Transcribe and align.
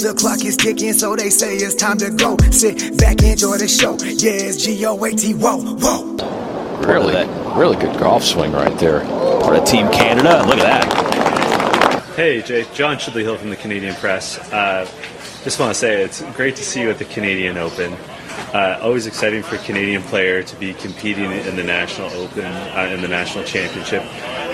The 0.00 0.14
clock 0.14 0.42
is 0.46 0.56
ticking, 0.56 0.94
so 0.94 1.14
they 1.14 1.28
say 1.28 1.56
it's 1.56 1.74
time 1.74 1.98
to 1.98 2.08
go. 2.10 2.36
Sit 2.50 2.96
back, 2.96 3.22
enjoy 3.22 3.58
the 3.58 3.68
show. 3.68 3.98
Yeah, 3.98 4.48
it's 4.48 4.64
G 4.64 4.84
O 4.86 4.96
A 5.04 5.10
T. 5.10 5.34
Whoa, 5.34 5.58
whoa. 5.58 6.16
Really, 6.80 7.26
really 7.54 7.76
good 7.76 7.98
golf 7.98 8.24
swing 8.24 8.50
right 8.52 8.76
there. 8.78 9.00
Part 9.00 9.56
of 9.56 9.64
Team 9.66 9.90
Canada. 9.92 10.42
Look 10.46 10.58
at 10.58 10.64
that. 10.64 12.02
Hey, 12.16 12.40
Jay. 12.40 12.64
John 12.72 12.96
Chidley 12.96 13.22
Hill 13.22 13.36
from 13.36 13.50
the 13.50 13.56
Canadian 13.56 13.94
Press. 13.96 14.38
Uh, 14.50 14.86
just 15.44 15.60
want 15.60 15.70
to 15.70 15.78
say 15.78 16.02
it's 16.02 16.22
great 16.34 16.56
to 16.56 16.64
see 16.64 16.80
you 16.80 16.90
at 16.90 16.96
the 16.98 17.04
Canadian 17.04 17.58
Open. 17.58 17.92
Uh, 18.54 18.78
always 18.82 19.06
exciting 19.06 19.42
for 19.42 19.56
a 19.56 19.58
Canadian 19.58 20.02
player 20.04 20.42
to 20.42 20.56
be 20.56 20.72
competing 20.74 21.30
in 21.30 21.56
the 21.56 21.64
National 21.64 22.10
Open, 22.14 22.46
uh, 22.46 22.90
in 22.90 23.02
the 23.02 23.08
National 23.08 23.44
Championship. 23.44 24.02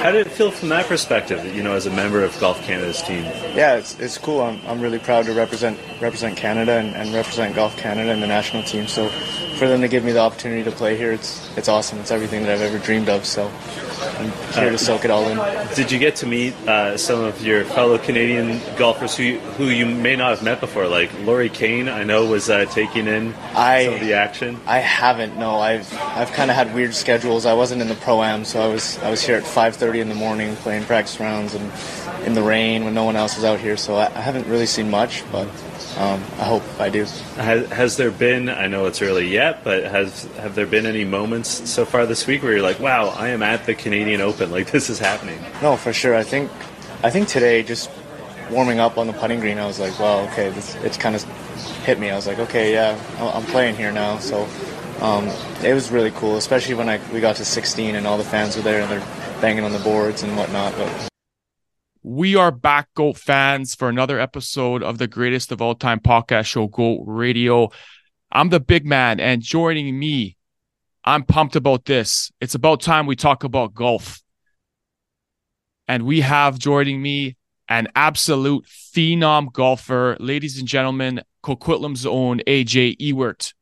How 0.06 0.12
did 0.12 0.24
it 0.24 0.30
feel 0.30 0.52
from 0.52 0.68
that 0.68 0.86
perspective, 0.86 1.44
you 1.52 1.64
know, 1.64 1.74
as 1.74 1.86
a 1.86 1.90
member 1.90 2.22
of 2.22 2.38
Golf 2.38 2.62
Canada's 2.62 3.02
team? 3.02 3.24
Yeah, 3.56 3.74
it's, 3.74 3.98
it's 3.98 4.16
cool. 4.16 4.40
I'm, 4.40 4.60
I'm 4.64 4.80
really 4.80 5.00
proud 5.00 5.26
to 5.26 5.32
represent 5.32 5.76
represent 6.00 6.36
Canada 6.36 6.74
and, 6.74 6.94
and 6.94 7.12
represent 7.12 7.56
Golf 7.56 7.76
Canada 7.76 8.12
and 8.12 8.22
the 8.22 8.28
national 8.28 8.62
team. 8.62 8.86
So 8.86 9.08
for 9.56 9.66
them 9.68 9.80
to 9.80 9.88
give 9.88 10.04
me 10.04 10.12
the 10.12 10.20
opportunity 10.20 10.62
to 10.64 10.70
play 10.70 10.96
here, 10.96 11.12
it's 11.12 11.56
it's 11.56 11.68
awesome. 11.68 11.98
It's 11.98 12.10
everything 12.10 12.42
that 12.42 12.52
I've 12.52 12.60
ever 12.60 12.78
dreamed 12.78 13.08
of. 13.08 13.24
So 13.24 13.50
I'm 14.18 14.30
here 14.52 14.70
to 14.70 14.78
soak 14.78 15.04
it 15.04 15.10
all 15.10 15.26
in. 15.28 15.38
Did 15.74 15.90
you 15.90 15.98
get 15.98 16.16
to 16.16 16.26
meet 16.26 16.54
uh, 16.68 16.96
some 16.96 17.24
of 17.24 17.42
your 17.42 17.64
fellow 17.64 17.98
Canadian 17.98 18.60
golfers 18.76 19.16
who 19.16 19.38
who 19.56 19.66
you 19.66 19.86
may 19.86 20.16
not 20.16 20.30
have 20.30 20.42
met 20.42 20.60
before, 20.60 20.86
like 20.86 21.10
Lorie 21.20 21.48
Kane? 21.48 21.88
I 21.88 22.04
know 22.04 22.26
was 22.26 22.50
uh, 22.50 22.66
taking 22.66 23.06
in 23.06 23.34
I, 23.54 23.84
some 23.84 23.94
of 23.94 24.00
the 24.00 24.12
action. 24.12 24.60
I 24.66 24.78
haven't. 24.78 25.38
No, 25.38 25.58
I've 25.58 25.92
I've 25.94 26.32
kind 26.32 26.50
of 26.50 26.56
had 26.56 26.74
weird 26.74 26.94
schedules. 26.94 27.46
I 27.46 27.54
wasn't 27.54 27.80
in 27.80 27.88
the 27.88 27.94
pro 27.94 28.22
am, 28.22 28.44
so 28.44 28.60
I 28.60 28.68
was 28.68 28.98
I 28.98 29.10
was 29.10 29.22
here 29.22 29.36
at 29.36 29.44
5:30 29.44 30.00
in 30.00 30.08
the 30.08 30.14
morning 30.14 30.54
playing 30.56 30.84
practice 30.84 31.18
rounds 31.18 31.54
and 31.54 31.72
in 32.26 32.34
the 32.34 32.42
rain 32.42 32.84
when 32.84 32.94
no 32.94 33.04
one 33.04 33.16
else 33.16 33.36
was 33.36 33.44
out 33.44 33.60
here. 33.60 33.76
So 33.76 33.96
I, 33.96 34.06
I 34.06 34.20
haven't 34.20 34.46
really 34.46 34.66
seen 34.66 34.90
much, 34.90 35.22
but 35.32 35.48
um, 35.96 36.20
I 36.38 36.44
hope 36.44 36.62
I 36.78 36.90
do. 36.90 37.04
Has, 37.36 37.70
has 37.70 37.96
there 37.96 38.10
been? 38.10 38.50
I 38.50 38.66
know 38.66 38.84
it's 38.84 39.00
early 39.00 39.28
yet, 39.28 39.64
but 39.64 39.84
has 39.84 40.24
have 40.36 40.54
there 40.54 40.66
been 40.66 40.84
any 40.84 41.04
moments 41.04 41.70
so 41.70 41.86
far 41.86 42.04
this 42.04 42.26
week 42.26 42.42
where 42.42 42.52
you're 42.52 42.62
like, 42.62 42.78
"Wow, 42.78 43.08
I 43.08 43.28
am 43.28 43.42
at 43.42 43.64
the 43.64 43.74
Canadian 43.74 44.20
Open. 44.20 44.50
Like 44.50 44.70
this 44.70 44.90
is 44.90 44.98
happening." 44.98 45.40
No, 45.62 45.76
for 45.76 45.94
sure. 45.94 46.14
I 46.14 46.22
think 46.22 46.50
I 47.02 47.08
think 47.08 47.28
today 47.28 47.62
just 47.62 47.90
warming 48.50 48.78
up 48.78 48.98
on 48.98 49.06
the 49.06 49.14
putting 49.14 49.40
green, 49.40 49.58
I 49.58 49.66
was 49.66 49.80
like, 49.80 49.98
"Wow, 49.98 50.28
okay, 50.32 50.50
this 50.50 50.74
it's 50.76 50.98
kind 50.98 51.16
of 51.16 51.24
hit 51.84 51.98
me." 51.98 52.10
I 52.10 52.16
was 52.16 52.26
like, 52.26 52.40
"Okay, 52.40 52.74
yeah, 52.74 52.98
I'm 53.18 53.44
playing 53.44 53.76
here 53.76 53.90
now." 53.90 54.18
So 54.18 54.46
um, 55.00 55.28
it 55.64 55.72
was 55.72 55.90
really 55.90 56.10
cool, 56.10 56.36
especially 56.36 56.74
when 56.74 56.90
I 56.90 57.00
we 57.10 57.20
got 57.20 57.36
to 57.36 57.44
16 57.44 57.94
and 57.94 58.06
all 58.06 58.18
the 58.18 58.24
fans 58.24 58.54
were 58.54 58.62
there 58.62 58.82
and 58.82 58.90
they're 58.90 59.40
banging 59.40 59.64
on 59.64 59.72
the 59.72 59.78
boards 59.78 60.22
and 60.22 60.36
whatnot. 60.36 60.74
But 60.76 61.08
we 62.06 62.36
are 62.36 62.52
back, 62.52 62.88
GOAT 62.94 63.16
fans, 63.16 63.74
for 63.74 63.88
another 63.88 64.20
episode 64.20 64.80
of 64.80 64.98
the 64.98 65.08
greatest 65.08 65.50
of 65.50 65.60
all 65.60 65.74
time 65.74 65.98
podcast 65.98 66.44
show, 66.46 66.68
GOAT 66.68 67.02
Radio. 67.04 67.68
I'm 68.30 68.48
the 68.48 68.60
big 68.60 68.86
man, 68.86 69.18
and 69.18 69.42
joining 69.42 69.98
me, 69.98 70.36
I'm 71.04 71.24
pumped 71.24 71.56
about 71.56 71.84
this. 71.84 72.30
It's 72.40 72.54
about 72.54 72.80
time 72.80 73.06
we 73.06 73.16
talk 73.16 73.42
about 73.42 73.74
golf. 73.74 74.22
And 75.88 76.04
we 76.04 76.20
have 76.20 76.60
joining 76.60 77.02
me 77.02 77.36
an 77.68 77.88
absolute 77.96 78.66
phenom 78.66 79.52
golfer, 79.52 80.16
ladies 80.20 80.60
and 80.60 80.68
gentlemen, 80.68 81.22
Coquitlam's 81.42 82.06
own 82.06 82.38
AJ 82.46 83.00
Ewart. 83.00 83.52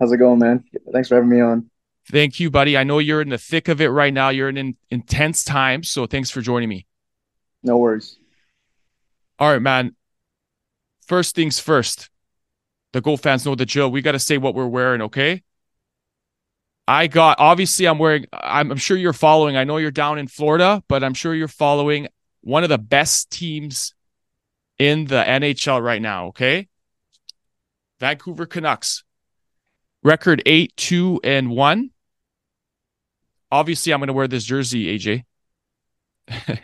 How's 0.00 0.12
it 0.12 0.16
going, 0.16 0.38
man? 0.38 0.64
Thanks 0.94 1.10
for 1.10 1.16
having 1.16 1.28
me 1.28 1.42
on. 1.42 1.70
Thank 2.08 2.40
you, 2.40 2.50
buddy. 2.50 2.76
I 2.76 2.84
know 2.84 2.98
you're 2.98 3.20
in 3.20 3.28
the 3.28 3.38
thick 3.38 3.68
of 3.68 3.80
it 3.80 3.88
right 3.88 4.12
now. 4.12 4.30
You're 4.30 4.48
in 4.48 4.56
an 4.56 4.76
intense 4.90 5.44
time. 5.44 5.82
So 5.82 6.06
thanks 6.06 6.30
for 6.30 6.40
joining 6.40 6.68
me. 6.68 6.86
No 7.62 7.76
worries. 7.76 8.18
All 9.38 9.52
right, 9.52 9.62
man. 9.62 9.94
First 11.06 11.34
things 11.34 11.60
first. 11.60 12.10
The 12.92 13.00
GOAT 13.00 13.18
fans 13.18 13.46
know 13.46 13.54
the 13.54 13.66
drill. 13.66 13.90
We 13.90 14.02
got 14.02 14.12
to 14.12 14.18
say 14.18 14.38
what 14.38 14.54
we're 14.54 14.66
wearing, 14.66 15.02
okay? 15.02 15.42
I 16.88 17.06
got, 17.06 17.38
obviously, 17.38 17.86
I'm 17.86 17.98
wearing, 17.98 18.26
I'm, 18.32 18.72
I'm 18.72 18.76
sure 18.76 18.96
you're 18.96 19.12
following. 19.12 19.56
I 19.56 19.64
know 19.64 19.76
you're 19.76 19.92
down 19.92 20.18
in 20.18 20.26
Florida, 20.26 20.82
but 20.88 21.04
I'm 21.04 21.14
sure 21.14 21.34
you're 21.34 21.46
following 21.46 22.08
one 22.40 22.64
of 22.64 22.68
the 22.68 22.78
best 22.78 23.30
teams 23.30 23.94
in 24.78 25.04
the 25.04 25.22
NHL 25.22 25.80
right 25.82 26.02
now, 26.02 26.28
okay? 26.28 26.68
Vancouver 28.00 28.46
Canucks. 28.46 29.04
Record 30.02 30.42
eight, 30.46 30.76
two, 30.76 31.20
and 31.22 31.50
one 31.50 31.90
obviously 33.50 33.92
I'm 33.92 34.00
going 34.00 34.08
to 34.08 34.12
wear 34.12 34.28
this 34.28 34.44
jersey, 34.44 34.98
AJ. 34.98 35.24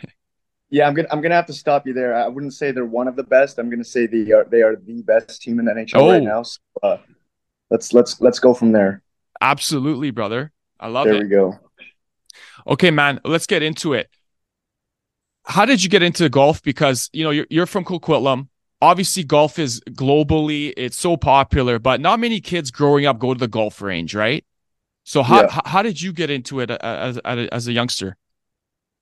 yeah, 0.69 0.87
I'm 0.87 0.93
gonna 0.93 1.07
I'm 1.11 1.19
gonna 1.19 1.35
have 1.35 1.47
to 1.47 1.53
stop 1.53 1.85
you 1.85 1.93
there. 1.93 2.15
I 2.15 2.27
wouldn't 2.27 2.53
say 2.53 2.71
they're 2.71 2.85
one 2.85 3.09
of 3.09 3.17
the 3.17 3.23
best. 3.23 3.59
I'm 3.59 3.69
gonna 3.69 3.83
say 3.83 4.07
they 4.07 4.31
are 4.31 4.45
they 4.45 4.61
are 4.61 4.77
the 4.77 5.01
best 5.01 5.41
team 5.41 5.59
in 5.59 5.65
the 5.65 5.73
NHL 5.73 5.95
oh. 5.95 6.11
right 6.11 6.23
now. 6.23 6.43
So, 6.43 6.59
uh, 6.81 6.97
let's 7.69 7.91
let's 7.91 8.21
let's 8.21 8.39
go 8.39 8.53
from 8.53 8.71
there. 8.71 9.01
Absolutely, 9.41 10.11
brother. 10.11 10.53
I 10.79 10.87
love 10.87 11.05
there 11.05 11.15
it. 11.15 11.29
There 11.29 11.47
we 11.47 11.51
go. 11.51 11.59
Okay, 12.65 12.91
man. 12.91 13.19
Let's 13.25 13.45
get 13.45 13.61
into 13.61 13.93
it. 13.93 14.09
How 15.43 15.65
did 15.65 15.83
you 15.83 15.89
get 15.89 16.01
into 16.01 16.29
golf? 16.29 16.61
Because 16.63 17.09
you 17.11 17.25
know 17.25 17.31
you're 17.31 17.47
you're 17.49 17.65
from 17.65 17.83
Coquitlam. 17.83 18.47
Obviously, 18.81 19.23
golf 19.23 19.57
is 19.57 19.81
globally 19.91 20.73
it's 20.77 20.97
so 20.97 21.17
popular, 21.17 21.79
but 21.79 21.99
not 21.99 22.19
many 22.19 22.39
kids 22.39 22.69
growing 22.69 23.05
up 23.05 23.17
go 23.17 23.33
to 23.33 23.39
the 23.39 23.47
golf 23.47 23.81
range, 23.81 24.13
right? 24.13 24.45
So 25.03 25.23
how 25.23 25.43
yeah. 25.43 25.61
how 25.65 25.81
did 25.81 26.01
you 26.01 26.13
get 26.13 26.29
into 26.29 26.59
it 26.59 26.69
uh, 26.69 26.77
as 26.81 27.17
as 27.17 27.67
a 27.67 27.71
youngster? 27.71 28.17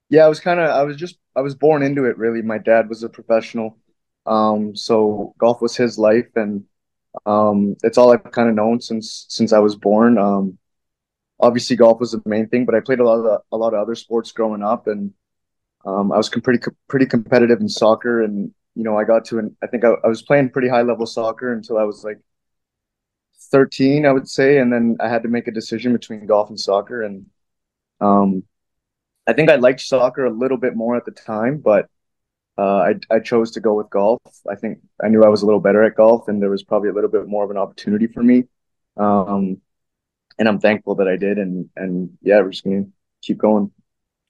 Yeah, 0.10 0.26
I 0.26 0.30
was 0.30 0.40
kind 0.40 0.60
of 0.60 0.70
I 0.70 0.84
was 0.84 0.98
just 0.98 1.18
I 1.36 1.42
was 1.42 1.56
born 1.56 1.84
into 1.84 2.06
it 2.06 2.18
really. 2.18 2.42
My 2.42 2.58
dad 2.58 2.88
was 2.88 3.04
a 3.04 3.10
professional, 3.10 3.78
um, 4.26 4.76
so 4.76 5.34
golf 5.40 5.62
was 5.62 5.76
his 5.76 5.98
life, 5.98 6.30
and 6.36 6.64
um, 7.26 7.76
it's 7.84 7.98
all 7.98 8.14
I've 8.14 8.32
kind 8.32 8.50
of 8.50 8.56
known 8.56 8.82
since 8.82 9.26
since 9.30 9.52
I 9.52 9.60
was 9.60 9.76
born. 9.76 10.18
Um, 10.18 10.58
obviously, 11.40 11.76
golf 11.76 12.00
was 12.00 12.12
the 12.12 12.22
main 12.26 12.48
thing, 12.48 12.66
but 12.66 12.76
I 12.76 12.80
played 12.80 13.00
a 13.00 13.04
lot 13.04 13.26
of 13.26 13.42
a 13.52 13.58
lot 13.58 13.74
of 13.74 13.82
other 13.82 13.96
sports 13.96 14.32
growing 14.32 14.64
up, 14.64 14.88
and 14.88 15.12
um, 15.86 16.12
I 16.12 16.18
was 16.18 16.30
com- 16.30 16.42
pretty 16.42 16.64
pretty 16.88 17.08
competitive 17.08 17.60
in 17.60 17.68
soccer, 17.68 18.22
and 18.22 18.54
you 18.76 18.84
know 18.84 18.98
I 18.98 19.04
got 19.04 19.26
to 19.26 19.40
an 19.40 19.56
I 19.64 19.68
think 19.68 19.84
I, 19.84 19.94
I 20.04 20.08
was 20.08 20.22
playing 20.22 20.50
pretty 20.50 20.70
high 20.70 20.84
level 20.84 21.06
soccer 21.06 21.54
until 21.54 21.78
I 21.78 21.84
was 21.84 22.04
like 22.04 22.20
13, 23.52 24.06
I 24.06 24.12
would 24.12 24.28
say, 24.28 24.58
and 24.58 24.72
then 24.72 24.98
I 25.00 25.08
had 25.08 25.24
to 25.24 25.30
make 25.30 25.48
a 25.48 25.52
decision 25.52 25.94
between 25.94 26.26
golf 26.26 26.50
and 26.50 26.60
soccer. 26.60 27.04
And 27.04 27.28
um, 28.02 28.44
I 29.28 29.34
think 29.34 29.50
I 29.50 29.56
liked 29.56 29.82
soccer 29.82 30.26
a 30.26 30.32
little 30.32 30.58
bit 30.58 30.76
more 30.76 30.96
at 30.96 31.06
the 31.06 31.12
time, 31.12 31.60
but 31.60 31.88
uh, 32.58 32.62
I 32.90 32.96
I 33.12 33.20
chose 33.20 33.52
to 33.52 33.60
go 33.60 33.74
with 33.76 33.90
golf. 33.90 34.22
I 34.50 34.56
think 34.56 34.80
I 35.04 35.10
knew 35.10 35.24
I 35.24 35.30
was 35.30 35.42
a 35.42 35.46
little 35.46 35.60
better 35.60 35.84
at 35.84 35.96
golf, 35.96 36.28
and 36.28 36.42
there 36.42 36.50
was 36.50 36.64
probably 36.64 36.90
a 36.90 36.94
little 36.94 37.10
bit 37.10 37.28
more 37.28 37.44
of 37.44 37.52
an 37.52 37.58
opportunity 37.58 38.08
for 38.08 38.24
me. 38.24 38.46
Um, 38.98 39.62
and 40.38 40.48
I'm 40.48 40.60
thankful 40.60 40.96
that 40.96 41.08
I 41.08 41.18
did. 41.18 41.38
And 41.38 41.70
and 41.76 42.18
yeah, 42.22 42.40
we're 42.42 42.52
just 42.52 42.64
gonna 42.64 42.86
keep 43.22 43.38
going. 43.38 43.72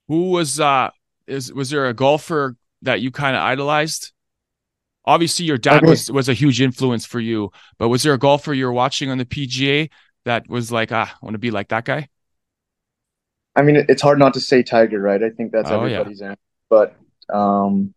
Who 0.08 0.30
was 0.30 0.60
uh 0.60 0.90
is 1.26 1.52
was 1.52 1.70
there 1.70 1.86
a 1.86 1.94
golfer 1.94 2.56
that 2.82 3.00
you 3.00 3.10
kind 3.10 3.36
of 3.36 3.42
idolized? 3.42 4.12
Obviously, 5.06 5.46
your 5.46 5.58
dad 5.58 5.84
was 5.84 6.10
was 6.10 6.28
a 6.28 6.34
huge 6.34 6.60
influence 6.60 7.06
for 7.06 7.20
you, 7.20 7.50
but 7.78 7.88
was 7.88 8.02
there 8.02 8.14
a 8.14 8.18
golfer 8.18 8.52
you 8.52 8.66
were 8.66 8.72
watching 8.72 9.10
on 9.10 9.18
the 9.18 9.24
PGA 9.24 9.90
that 10.24 10.48
was 10.48 10.72
like, 10.72 10.90
ah, 10.90 11.14
I 11.14 11.24
want 11.24 11.34
to 11.34 11.38
be 11.38 11.50
like 11.50 11.68
that 11.68 11.84
guy? 11.84 12.08
I 13.54 13.62
mean, 13.62 13.76
it's 13.88 14.02
hard 14.02 14.18
not 14.18 14.34
to 14.34 14.40
say 14.40 14.62
Tiger, 14.62 15.00
right? 15.00 15.22
I 15.22 15.30
think 15.30 15.52
that's 15.52 15.70
oh, 15.70 15.80
everybody's 15.80 16.20
yeah. 16.20 16.30
answer. 16.30 16.40
But 16.68 16.96
um, 17.32 17.94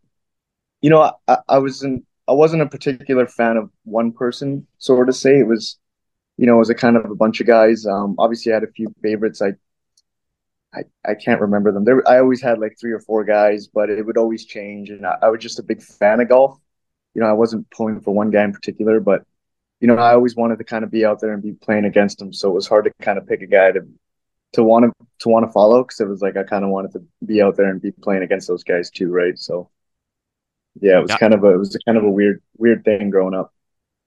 you 0.81 0.89
know, 0.89 1.13
I, 1.27 1.37
I 1.47 1.57
wasn't 1.57 2.05
I 2.27 2.33
wasn't 2.33 2.61
a 2.61 2.67
particular 2.67 3.25
fan 3.25 3.57
of 3.57 3.71
one 3.83 4.11
person, 4.11 4.67
sort 4.77 5.09
of 5.09 5.15
say. 5.15 5.39
It 5.39 5.47
was, 5.47 5.77
you 6.37 6.45
know, 6.45 6.55
it 6.55 6.59
was 6.59 6.69
a 6.69 6.75
kind 6.75 6.95
of 6.95 7.05
a 7.05 7.15
bunch 7.15 7.41
of 7.41 7.47
guys. 7.47 7.85
Um, 7.87 8.15
obviously, 8.19 8.51
I 8.51 8.55
had 8.55 8.63
a 8.63 8.71
few 8.71 8.93
favorites. 9.01 9.41
I 9.41 9.53
I, 10.73 10.83
I 11.03 11.15
can't 11.15 11.41
remember 11.41 11.71
them. 11.71 11.83
There, 11.83 12.07
I 12.07 12.19
always 12.19 12.41
had 12.41 12.59
like 12.59 12.77
three 12.79 12.91
or 12.91 12.99
four 12.99 13.23
guys, 13.23 13.67
but 13.67 13.89
it 13.89 14.05
would 14.05 14.17
always 14.17 14.45
change. 14.45 14.91
And 14.91 15.05
I, 15.05 15.17
I 15.23 15.29
was 15.29 15.41
just 15.41 15.57
a 15.57 15.63
big 15.63 15.81
fan 15.81 16.19
of 16.19 16.29
golf 16.29 16.59
you 17.13 17.21
know, 17.21 17.27
I 17.27 17.33
wasn't 17.33 17.69
pulling 17.71 18.01
for 18.01 18.13
one 18.13 18.29
guy 18.29 18.43
in 18.43 18.53
particular, 18.53 18.99
but 18.99 19.23
you 19.79 19.87
know, 19.87 19.95
I 19.95 20.13
always 20.13 20.35
wanted 20.35 20.57
to 20.57 20.63
kind 20.63 20.83
of 20.83 20.91
be 20.91 21.05
out 21.05 21.21
there 21.21 21.33
and 21.33 21.41
be 21.41 21.53
playing 21.53 21.85
against 21.85 22.21
him. 22.21 22.33
So 22.33 22.49
it 22.49 22.53
was 22.53 22.67
hard 22.67 22.85
to 22.85 22.91
kind 23.01 23.17
of 23.17 23.27
pick 23.27 23.41
a 23.41 23.47
guy 23.47 23.71
to 23.71 23.81
to 24.53 24.63
want 24.63 24.85
to 24.85 25.05
to 25.19 25.29
want 25.29 25.45
to 25.45 25.51
follow 25.51 25.83
because 25.83 25.99
it 25.99 26.07
was 26.07 26.21
like 26.21 26.37
I 26.37 26.43
kind 26.43 26.63
of 26.63 26.71
wanted 26.71 26.91
to 26.93 27.03
be 27.25 27.41
out 27.41 27.55
there 27.55 27.69
and 27.69 27.81
be 27.81 27.91
playing 27.91 28.23
against 28.23 28.47
those 28.47 28.63
guys 28.63 28.89
too, 28.89 29.09
right? 29.09 29.37
So 29.37 29.69
yeah, 30.81 30.99
it 30.99 31.01
was 31.01 31.11
yeah. 31.11 31.17
kind 31.17 31.33
of 31.33 31.43
a 31.43 31.49
it 31.49 31.57
was 31.57 31.77
kind 31.85 31.97
of 31.97 32.03
a 32.03 32.09
weird 32.09 32.41
weird 32.57 32.83
thing 32.83 33.09
growing 33.09 33.33
up. 33.33 33.53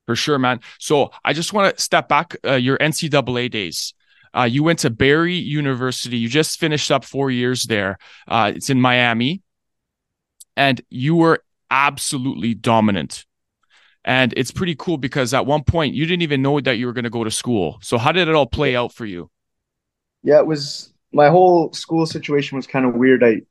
For 0.07 0.17
sure, 0.17 0.39
man. 0.39 0.61
So 0.79 1.11
I 1.25 1.33
just 1.33 1.53
want 1.53 1.77
to 1.77 1.83
step 1.83 2.09
back. 2.09 2.37
Uh, 2.45 2.55
your 2.55 2.77
NCAA 2.79 3.51
days. 3.51 3.95
Uh, 4.35 4.45
you 4.45 4.63
went 4.63 4.79
to 4.81 4.91
Barry 4.91 5.37
University. 5.37 6.17
You 6.17 6.29
just 6.29 6.59
finished 6.59 6.91
up 6.91 7.05
four 7.05 7.31
years 7.31 7.65
there. 7.65 7.99
Uh, 8.27 8.53
it's 8.55 8.71
in 8.71 8.81
Miami, 8.81 9.43
and 10.57 10.81
you 10.89 11.15
were 11.17 11.45
absolutely 11.73 12.55
dominant. 12.55 13.25
And 14.05 14.35
it's 14.37 14.51
pretty 14.51 14.77
cool 14.77 14.99
because 14.99 15.33
at 15.33 15.47
one 15.47 15.65
point 15.65 15.95
you 15.95 16.07
didn't 16.07 16.23
even 16.23 16.43
know 16.43 16.61
that 16.61 16.77
you 16.77 16.87
were 16.87 16.93
going 16.93 17.05
to 17.05 17.11
go 17.11 17.25
to 17.25 17.31
school. 17.31 17.79
So 17.83 17.99
how 17.99 18.13
did 18.13 18.29
it 18.29 18.35
all 18.35 18.47
play 18.47 18.77
out 18.77 18.93
for 18.93 19.07
you? 19.07 19.31
Yeah, 20.23 20.39
it 20.39 20.47
was 20.47 20.93
my 21.13 21.29
whole 21.29 21.73
school 21.73 22.07
situation 22.07 22.57
was 22.57 22.67
kind 22.67 22.85
of 22.85 22.95
weird. 22.95 23.25
I, 23.25 23.43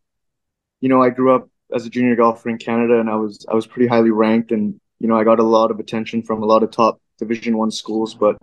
you 0.82 0.90
know, 0.90 1.02
I 1.02 1.10
grew 1.10 1.34
up 1.34 1.50
as 1.74 1.86
a 1.86 1.90
junior 1.90 2.16
golfer 2.16 2.50
in 2.50 2.58
Canada, 2.58 3.00
and 3.00 3.10
I 3.10 3.16
was 3.16 3.46
I 3.50 3.56
was 3.56 3.66
pretty 3.66 3.88
highly 3.88 4.12
ranked, 4.12 4.52
and 4.52 4.80
you 5.00 5.08
know 5.08 5.18
I 5.18 5.24
got 5.24 5.40
a 5.40 5.44
lot 5.44 5.72
of 5.72 5.80
attention 5.80 6.22
from 6.22 6.44
a 6.44 6.46
lot 6.46 6.64
of 6.64 6.72
top 6.72 7.02
Division 7.18 7.58
One 7.58 7.72
schools. 7.72 8.14
But 8.14 8.38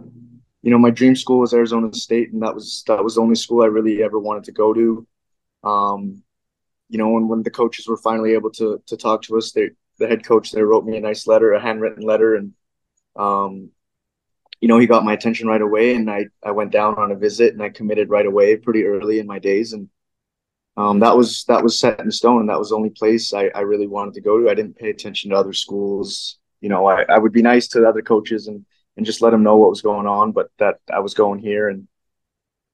you 0.62 0.70
know 0.70 0.78
my 0.78 0.90
dream 0.90 1.14
school 1.14 1.40
was 1.40 1.52
Arizona 1.54 1.92
State, 1.92 2.32
and 2.32 2.42
that 2.42 2.54
was 2.54 2.84
that 2.86 3.02
was 3.04 3.14
the 3.14 3.22
only 3.22 3.34
school 3.34 3.62
I 3.62 3.66
really 3.66 4.02
ever 4.02 4.18
wanted 4.18 4.44
to 4.44 4.52
go 4.52 4.72
to. 4.72 5.06
Um, 5.64 6.22
you 6.88 6.98
know, 6.98 7.10
when 7.10 7.28
when 7.28 7.42
the 7.42 7.50
coaches 7.50 7.86
were 7.86 7.96
finally 7.96 8.32
able 8.34 8.50
to 8.52 8.82
to 8.86 8.96
talk 8.96 9.22
to 9.22 9.36
us, 9.36 9.52
they 9.52 9.70
the 9.98 10.06
head 10.06 10.24
coach 10.24 10.52
there 10.52 10.66
wrote 10.66 10.84
me 10.84 10.96
a 10.96 11.00
nice 11.00 11.26
letter, 11.26 11.52
a 11.52 11.60
handwritten 11.60 12.02
letter, 12.02 12.36
and 12.36 12.52
um, 13.16 13.70
you 14.60 14.68
know, 14.68 14.78
he 14.78 14.86
got 14.86 15.04
my 15.04 15.12
attention 15.12 15.48
right 15.48 15.60
away, 15.60 15.94
and 15.94 16.10
I 16.10 16.26
I 16.42 16.52
went 16.52 16.72
down 16.72 16.94
on 16.98 17.12
a 17.12 17.16
visit, 17.16 17.52
and 17.52 17.62
I 17.62 17.68
committed 17.68 18.10
right 18.10 18.26
away, 18.26 18.56
pretty 18.56 18.84
early 18.84 19.18
in 19.18 19.26
my 19.26 19.38
days, 19.38 19.72
and 19.72 19.88
um, 20.76 21.00
that 21.00 21.16
was 21.16 21.44
that 21.44 21.62
was 21.62 21.78
set 21.78 22.00
in 22.00 22.10
stone, 22.10 22.40
and 22.40 22.48
that 22.48 22.58
was 22.58 22.70
the 22.70 22.76
only 22.76 22.90
place 22.90 23.34
I, 23.34 23.50
I 23.54 23.60
really 23.60 23.88
wanted 23.88 24.14
to 24.14 24.20
go 24.20 24.38
to. 24.40 24.48
I 24.48 24.54
didn't 24.54 24.76
pay 24.76 24.90
attention 24.90 25.30
to 25.30 25.36
other 25.36 25.52
schools. 25.52 26.38
You 26.60 26.68
know, 26.68 26.86
I, 26.86 27.02
I 27.02 27.18
would 27.18 27.32
be 27.32 27.42
nice 27.42 27.68
to 27.68 27.80
the 27.80 27.88
other 27.88 28.02
coaches 28.02 28.46
and 28.46 28.64
and 28.96 29.06
just 29.06 29.22
let 29.22 29.30
them 29.30 29.44
know 29.44 29.56
what 29.56 29.70
was 29.70 29.82
going 29.82 30.06
on, 30.06 30.32
but 30.32 30.50
that 30.58 30.80
I 30.92 31.00
was 31.00 31.14
going 31.14 31.40
here, 31.40 31.68
and 31.68 31.88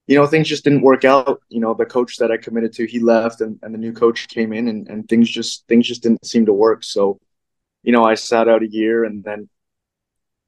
you 0.06 0.16
know, 0.16 0.26
things 0.26 0.48
just 0.48 0.64
didn't 0.64 0.82
work 0.82 1.04
out. 1.04 1.40
You 1.48 1.60
know, 1.60 1.74
the 1.74 1.86
coach 1.86 2.18
that 2.18 2.30
I 2.30 2.36
committed 2.36 2.72
to, 2.74 2.86
he 2.86 2.98
left, 2.98 3.40
and, 3.40 3.58
and 3.62 3.72
the 3.72 3.78
new 3.78 3.92
coach 3.92 4.28
came 4.28 4.52
in, 4.52 4.68
and, 4.68 4.88
and 4.88 5.08
things 5.08 5.30
just 5.30 5.66
things 5.68 5.86
just 5.86 6.02
didn't 6.02 6.26
seem 6.26 6.46
to 6.46 6.52
work. 6.52 6.84
So, 6.84 7.18
you 7.82 7.92
know, 7.92 8.04
I 8.04 8.14
sat 8.14 8.48
out 8.48 8.62
a 8.62 8.68
year, 8.68 9.04
and 9.04 9.24
then 9.24 9.48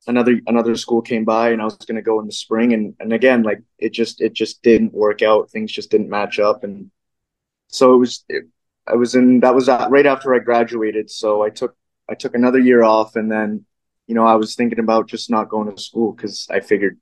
another 0.07 0.41
another 0.47 0.77
school 0.77 1.03
came 1.03 1.25
by, 1.25 1.51
and 1.51 1.61
I 1.61 1.65
was 1.65 1.77
going 1.77 1.97
to 1.97 2.03
go 2.03 2.21
in 2.21 2.27
the 2.27 2.33
spring, 2.33 2.73
and 2.73 2.95
and 3.01 3.13
again, 3.13 3.43
like 3.43 3.63
it 3.79 3.93
just 3.93 4.21
it 4.21 4.33
just 4.35 4.63
didn't 4.63 4.93
work 4.93 5.23
out. 5.23 5.51
Things 5.51 5.73
just 5.73 5.91
didn't 5.91 6.11
match 6.11 6.39
up, 6.39 6.65
and 6.65 6.91
so 7.69 7.95
it 7.95 7.99
was 7.99 8.25
it, 8.29 8.45
I 8.87 8.95
was 8.95 9.15
in 9.15 9.41
that 9.41 9.55
was 9.55 9.69
right 9.69 10.07
after 10.07 10.35
I 10.35 10.39
graduated. 10.39 11.11
So 11.11 11.43
I 11.43 11.51
took 11.51 11.77
I 12.09 12.15
took 12.15 12.35
another 12.35 12.59
year 12.59 12.83
off, 12.83 13.17
and 13.17 13.31
then 13.31 13.65
you 14.07 14.15
know 14.15 14.27
I 14.27 14.37
was 14.37 14.55
thinking 14.55 14.79
about 14.79 15.09
just 15.09 15.31
not 15.31 15.49
going 15.49 15.75
to 15.75 15.81
school 15.81 16.13
because 16.13 16.47
I 16.51 16.61
figured, 16.61 16.99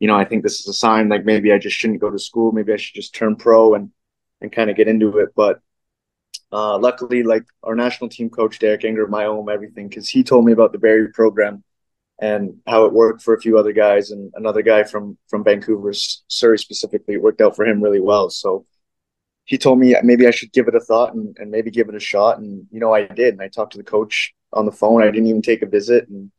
you 0.00 0.08
know, 0.08 0.16
I 0.16 0.24
think 0.24 0.42
this 0.42 0.60
is 0.60 0.66
a 0.66 0.72
sign 0.72 1.08
like 1.08 1.24
maybe 1.24 1.52
I 1.52 1.58
just 1.58 1.76
shouldn't 1.76 2.00
go 2.00 2.10
to 2.10 2.18
school. 2.18 2.52
Maybe 2.52 2.72
I 2.72 2.76
should 2.76 2.94
just 2.94 3.14
turn 3.14 3.36
pro 3.36 3.74
and 3.74 3.90
and 4.40 4.50
kind 4.50 4.70
of 4.70 4.76
get 4.76 4.88
into 4.88 5.18
it. 5.18 5.28
But 5.36 5.60
uh, 6.52 6.78
luckily, 6.78 7.22
like 7.22 7.44
our 7.62 7.74
national 7.76 8.10
team 8.10 8.30
coach 8.30 8.58
Derek 8.58 8.84
Ingram, 8.84 9.10
my 9.10 9.26
own 9.26 9.48
everything 9.50 9.88
because 9.88 10.08
he 10.08 10.24
told 10.24 10.44
me 10.44 10.52
about 10.52 10.72
the 10.72 10.78
Barry 10.78 11.12
program 11.12 11.62
and 12.20 12.56
how 12.66 12.84
it 12.86 12.92
worked 12.92 13.22
for 13.22 13.34
a 13.34 13.40
few 13.40 13.58
other 13.58 13.72
guys 13.72 14.10
and 14.10 14.32
another 14.34 14.62
guy 14.62 14.82
from 14.82 15.16
from 15.28 15.44
Vancouver, 15.44 15.92
Surrey 15.92 16.58
specifically, 16.58 17.14
it 17.14 17.22
worked 17.22 17.40
out 17.40 17.54
for 17.54 17.64
him 17.66 17.82
really 17.82 18.00
well. 18.00 18.30
So 18.30 18.66
he 19.44 19.58
told 19.58 19.78
me 19.78 19.96
maybe 20.02 20.26
I 20.26 20.30
should 20.30 20.52
give 20.52 20.68
it 20.68 20.74
a 20.76 20.80
thought 20.80 21.14
and, 21.14 21.36
and 21.38 21.50
maybe 21.50 21.70
give 21.70 21.88
it 21.88 21.94
a 21.94 22.00
shot. 22.00 22.38
And, 22.38 22.66
you 22.70 22.78
know, 22.78 22.94
I 22.94 23.06
did. 23.06 23.34
And 23.34 23.42
I 23.42 23.48
talked 23.48 23.72
to 23.72 23.78
the 23.78 23.84
coach 23.84 24.32
on 24.52 24.64
the 24.64 24.72
phone. 24.72 25.02
I 25.02 25.06
didn't 25.06 25.26
even 25.26 25.42
take 25.42 25.62
a 25.62 25.66
visit. 25.66 26.08
And, 26.08 26.30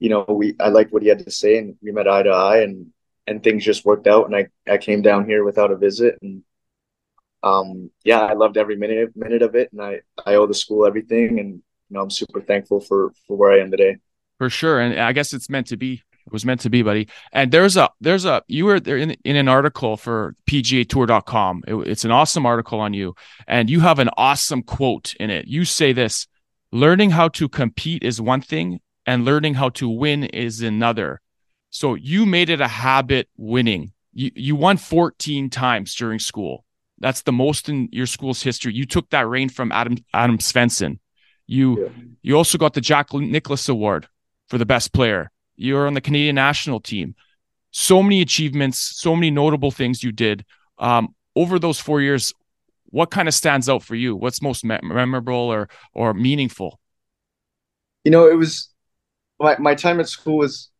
you 0.00 0.08
know, 0.08 0.24
we, 0.28 0.54
I 0.58 0.68
liked 0.68 0.92
what 0.92 1.02
he 1.02 1.08
had 1.08 1.20
to 1.20 1.30
say 1.30 1.58
and 1.58 1.76
we 1.80 1.92
met 1.92 2.08
eye 2.08 2.24
to 2.24 2.30
eye 2.30 2.62
and, 2.62 2.92
and 3.26 3.42
things 3.42 3.64
just 3.64 3.84
worked 3.84 4.06
out. 4.06 4.26
And 4.26 4.36
I, 4.36 4.48
I 4.70 4.78
came 4.78 5.02
down 5.02 5.26
here 5.26 5.44
without 5.44 5.70
a 5.70 5.76
visit 5.76 6.18
and, 6.22 6.42
um, 7.42 7.90
yeah, 8.04 8.20
I 8.20 8.32
loved 8.32 8.56
every 8.56 8.76
minute, 8.76 9.10
minute 9.14 9.42
of 9.42 9.54
it. 9.54 9.70
And 9.72 9.80
I, 9.80 10.00
I 10.24 10.34
owe 10.34 10.46
the 10.46 10.54
school 10.54 10.86
everything. 10.86 11.38
And, 11.38 11.54
you 11.54 11.62
know, 11.90 12.02
I'm 12.02 12.10
super 12.10 12.40
thankful 12.40 12.80
for, 12.80 13.12
for 13.26 13.36
where 13.36 13.52
I 13.52 13.60
am 13.60 13.70
today. 13.70 13.96
For 14.38 14.50
sure. 14.50 14.80
And 14.80 14.98
I 14.98 15.12
guess 15.12 15.32
it's 15.32 15.48
meant 15.48 15.68
to 15.68 15.76
be 15.76 16.02
it 16.26 16.32
was 16.32 16.44
meant 16.44 16.60
to 16.62 16.70
be, 16.70 16.82
buddy. 16.82 17.08
And 17.32 17.52
there's 17.52 17.76
a 17.76 17.88
there's 18.00 18.24
a 18.24 18.42
you 18.48 18.64
were 18.64 18.80
there 18.80 18.96
in 18.96 19.12
in 19.24 19.36
an 19.36 19.48
article 19.48 19.96
for 19.96 20.34
PGAtour.com. 20.50 21.62
It, 21.68 21.74
it's 21.86 22.04
an 22.04 22.10
awesome 22.10 22.44
article 22.44 22.80
on 22.80 22.94
you, 22.94 23.14
and 23.46 23.70
you 23.70 23.80
have 23.80 24.00
an 24.00 24.10
awesome 24.16 24.62
quote 24.62 25.14
in 25.20 25.30
it. 25.30 25.46
You 25.46 25.64
say 25.64 25.92
this: 25.92 26.26
"Learning 26.72 27.10
how 27.10 27.28
to 27.28 27.48
compete 27.48 28.02
is 28.02 28.20
one 28.20 28.40
thing, 28.40 28.80
and 29.06 29.24
learning 29.24 29.54
how 29.54 29.68
to 29.70 29.88
win 29.88 30.24
is 30.24 30.62
another." 30.62 31.20
So 31.70 31.94
you 31.94 32.26
made 32.26 32.50
it 32.50 32.60
a 32.60 32.68
habit 32.68 33.28
winning. 33.36 33.92
You 34.12 34.30
you 34.34 34.56
won 34.56 34.76
14 34.76 35.50
times 35.50 35.94
during 35.94 36.18
school. 36.18 36.64
That's 36.98 37.22
the 37.22 37.32
most 37.32 37.68
in 37.68 37.88
your 37.92 38.06
school's 38.06 38.42
history. 38.42 38.72
You 38.74 38.86
took 38.86 39.10
that 39.10 39.28
reign 39.28 39.48
from 39.48 39.72
Adam 39.72 39.98
Adam 40.14 40.38
Svensson. 40.38 40.98
You 41.46 41.82
yeah. 41.82 41.88
you 42.22 42.36
also 42.36 42.58
got 42.58 42.74
the 42.74 42.80
Jack 42.80 43.12
Nicklaus 43.12 43.68
Award 43.68 44.08
for 44.48 44.58
the 44.58 44.66
best 44.66 44.92
player 44.92 45.30
you're 45.56 45.86
on 45.86 45.94
the 45.94 46.00
Canadian 46.00 46.36
national 46.36 46.80
team. 46.80 47.14
So 47.70 48.02
many 48.02 48.20
achievements, 48.20 48.78
so 48.78 49.14
many 49.14 49.30
notable 49.30 49.70
things 49.70 50.02
you 50.02 50.12
did 50.12 50.44
um, 50.78 51.14
over 51.34 51.58
those 51.58 51.80
four 51.80 52.00
years. 52.00 52.32
What 52.86 53.10
kind 53.10 53.28
of 53.28 53.34
stands 53.34 53.68
out 53.68 53.82
for 53.82 53.94
you? 53.94 54.14
What's 54.14 54.40
most 54.40 54.64
me- 54.64 54.78
memorable 54.82 55.34
or 55.34 55.68
or 55.92 56.14
meaningful? 56.14 56.78
You 58.04 58.12
know, 58.12 58.28
it 58.28 58.36
was 58.36 58.70
my 59.40 59.56
my 59.58 59.74
time 59.74 59.98
at 60.00 60.08
school 60.08 60.38
was 60.38 60.70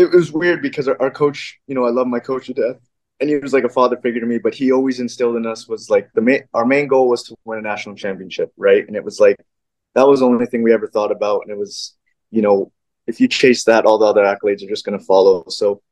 it 0.00 0.14
was 0.14 0.32
weird 0.32 0.62
because 0.62 0.88
our, 0.88 1.00
our 1.00 1.10
coach, 1.10 1.58
you 1.66 1.74
know, 1.74 1.86
I 1.86 1.90
love 1.90 2.06
my 2.06 2.20
coach 2.20 2.46
to 2.46 2.54
death, 2.54 2.76
and 3.20 3.28
he 3.28 3.36
was 3.36 3.52
like 3.52 3.64
a 3.64 3.68
father 3.68 3.96
figure 3.98 4.20
to 4.20 4.26
me. 4.26 4.38
But 4.38 4.54
he 4.54 4.72
always 4.72 5.00
instilled 5.00 5.36
in 5.36 5.46
us 5.46 5.68
was 5.68 5.90
like 5.90 6.10
the 6.14 6.20
main 6.20 6.42
our 6.54 6.66
main 6.66 6.88
goal 6.88 7.08
was 7.08 7.22
to 7.24 7.36
win 7.44 7.58
a 7.58 7.62
national 7.62 7.96
championship, 7.96 8.52
right? 8.56 8.86
And 8.86 8.96
it 8.96 9.04
was 9.04 9.20
like 9.20 9.36
that 9.94 10.08
was 10.08 10.20
the 10.20 10.26
only 10.26 10.46
thing 10.46 10.62
we 10.62 10.72
ever 10.72 10.88
thought 10.88 11.12
about, 11.12 11.42
and 11.42 11.50
it 11.50 11.58
was 11.58 11.96
you 12.30 12.42
know 12.42 12.72
if 13.06 13.20
you 13.20 13.28
chase 13.28 13.64
that, 13.64 13.84
all 13.84 13.98
the 13.98 14.06
other 14.06 14.22
accolades 14.22 14.62
are 14.64 14.68
just 14.68 14.84
going 14.84 14.98
to 14.98 15.04
follow. 15.04 15.44
So 15.48 15.82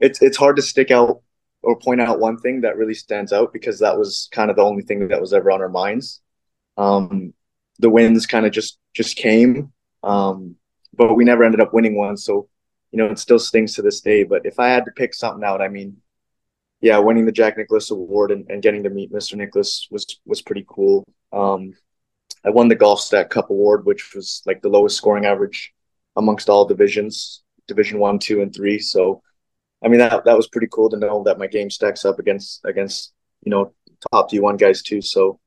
it's 0.00 0.22
it's 0.22 0.36
hard 0.36 0.56
to 0.56 0.62
stick 0.62 0.90
out 0.90 1.22
or 1.62 1.78
point 1.78 2.00
out 2.00 2.20
one 2.20 2.38
thing 2.38 2.60
that 2.62 2.76
really 2.76 2.94
stands 2.94 3.32
out 3.32 3.52
because 3.52 3.80
that 3.80 3.98
was 3.98 4.28
kind 4.32 4.50
of 4.50 4.56
the 4.56 4.62
only 4.62 4.82
thing 4.82 5.08
that 5.08 5.20
was 5.20 5.34
ever 5.34 5.50
on 5.50 5.60
our 5.60 5.68
minds. 5.68 6.20
Um, 6.76 7.34
the 7.80 7.90
wins 7.90 8.26
kind 8.26 8.46
of 8.46 8.52
just 8.52 8.78
just 8.94 9.16
came, 9.16 9.72
um, 10.02 10.56
but 10.94 11.14
we 11.14 11.24
never 11.24 11.44
ended 11.44 11.60
up 11.60 11.74
winning 11.74 11.96
one. 11.96 12.16
So 12.16 12.48
you 12.90 12.98
know 12.98 13.06
it 13.06 13.18
still 13.18 13.38
stings 13.38 13.74
to 13.74 13.82
this 13.82 14.00
day. 14.00 14.24
But 14.24 14.46
if 14.46 14.58
I 14.58 14.68
had 14.68 14.84
to 14.84 14.92
pick 14.92 15.14
something 15.14 15.44
out, 15.44 15.60
I 15.60 15.68
mean, 15.68 15.98
yeah, 16.80 16.98
winning 16.98 17.26
the 17.26 17.32
Jack 17.32 17.56
Nicklaus 17.56 17.90
Award 17.90 18.30
and, 18.30 18.46
and 18.50 18.62
getting 18.62 18.84
to 18.84 18.90
meet 18.90 19.12
Mr. 19.12 19.34
Nicklaus 19.36 19.88
was 19.90 20.20
was 20.24 20.42
pretty 20.42 20.64
cool. 20.68 21.04
Um, 21.32 21.74
I 22.44 22.50
won 22.50 22.68
the 22.68 22.74
Golf 22.74 23.00
Stat 23.00 23.30
Cup 23.30 23.50
Award, 23.50 23.84
which 23.84 24.14
was 24.14 24.42
like 24.46 24.62
the 24.62 24.68
lowest 24.68 24.96
scoring 24.96 25.26
average 25.26 25.72
amongst 26.16 26.48
all 26.48 26.64
divisions, 26.64 27.42
Division 27.66 27.98
One, 27.98 28.18
Two, 28.18 28.42
and 28.42 28.54
Three. 28.54 28.78
So, 28.78 29.22
I 29.84 29.88
mean 29.88 29.98
that 29.98 30.24
that 30.24 30.36
was 30.36 30.48
pretty 30.48 30.68
cool 30.70 30.90
to 30.90 30.98
know 30.98 31.22
that 31.24 31.38
my 31.38 31.46
game 31.46 31.70
stacks 31.70 32.04
up 32.04 32.18
against 32.18 32.64
against 32.64 33.12
you 33.42 33.50
know 33.50 33.72
top 34.12 34.30
D 34.30 34.40
one 34.40 34.56
guys 34.56 34.82
too. 34.82 35.02
So, 35.02 35.40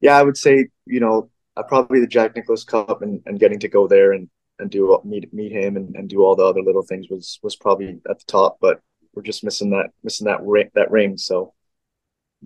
yeah, 0.00 0.16
I 0.16 0.22
would 0.22 0.36
say 0.36 0.68
you 0.86 1.00
know 1.00 1.30
uh, 1.56 1.62
probably 1.62 2.00
the 2.00 2.06
Jack 2.06 2.36
Nicklaus 2.36 2.64
Cup 2.64 3.02
and, 3.02 3.22
and 3.26 3.40
getting 3.40 3.58
to 3.60 3.68
go 3.68 3.88
there 3.88 4.12
and 4.12 4.28
and 4.60 4.70
do 4.70 5.00
meet 5.04 5.32
meet 5.32 5.52
him 5.52 5.76
and, 5.76 5.94
and 5.96 6.08
do 6.08 6.22
all 6.22 6.36
the 6.36 6.44
other 6.44 6.62
little 6.62 6.82
things 6.82 7.06
was 7.10 7.38
was 7.42 7.56
probably 7.56 8.00
at 8.08 8.18
the 8.18 8.24
top. 8.26 8.58
But 8.60 8.80
we're 9.14 9.22
just 9.22 9.44
missing 9.44 9.70
that 9.70 9.90
missing 10.02 10.26
that 10.26 10.42
ring 10.42 10.70
that 10.74 10.90
ring. 10.90 11.16
So 11.16 11.54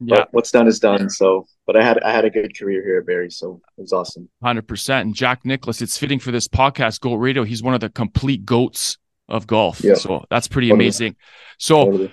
yeah, 0.00 0.16
but 0.16 0.28
what's 0.32 0.50
done 0.50 0.66
is 0.66 0.80
done. 0.80 1.08
So, 1.08 1.46
but 1.66 1.76
I 1.76 1.84
had 1.84 2.02
I 2.02 2.12
had 2.12 2.24
a 2.24 2.30
good 2.30 2.56
career 2.58 2.82
here 2.82 2.98
at 2.98 3.06
Barry, 3.06 3.30
so 3.30 3.60
it 3.78 3.82
was 3.82 3.92
awesome. 3.92 4.28
Hundred 4.42 4.66
percent. 4.66 5.06
And 5.06 5.14
Jack 5.14 5.44
Nicklaus, 5.44 5.80
it's 5.80 5.96
fitting 5.96 6.18
for 6.18 6.32
this 6.32 6.48
podcast, 6.48 7.00
Goat 7.00 7.16
Radio. 7.16 7.44
He's 7.44 7.62
one 7.62 7.74
of 7.74 7.80
the 7.80 7.90
complete 7.90 8.44
goats 8.44 8.98
of 9.28 9.46
golf. 9.46 9.80
Yeah. 9.82 9.94
So 9.94 10.24
that's 10.30 10.48
pretty 10.48 10.68
totally. 10.68 10.86
amazing. 10.86 11.16
So. 11.58 11.84
Totally. 11.84 12.12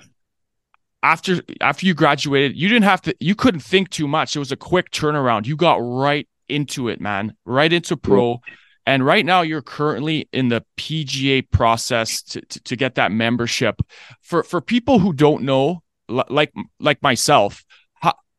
After 1.04 1.42
after 1.62 1.88
you 1.88 1.96
graduated, 1.96 2.56
you 2.56 2.70
didn't 2.70 2.84
have 2.84 3.02
to. 3.02 3.16
You 3.20 3.34
couldn't 3.34 3.62
think 3.62 3.90
too 3.90 4.08
much. 4.08 4.36
It 4.36 4.40
was 4.40 4.52
a 4.52 4.56
quick 4.56 4.92
turnaround. 4.92 5.48
You 5.48 5.56
got 5.56 5.78
right 5.78 6.30
into 6.48 6.90
it, 6.90 7.02
man. 7.02 7.36
Right 7.44 7.74
into 7.74 7.98
pro. 7.98 8.34
Yeah. 8.34 8.54
And 8.86 9.06
right 9.06 9.26
now, 9.26 9.42
you're 9.42 9.62
currently 9.62 10.28
in 10.34 10.50
the 10.50 10.64
PGA 10.78 11.50
process 11.50 12.22
to, 12.24 12.42
to, 12.42 12.60
to, 12.64 12.76
get 12.76 12.96
that 12.96 13.12
membership. 13.12 13.82
For 14.22 14.44
for 14.44 14.60
people 14.60 15.00
who 15.00 15.14
don't 15.14 15.44
know, 15.44 15.84
like 16.10 16.52
like 16.80 17.02
myself, 17.04 17.64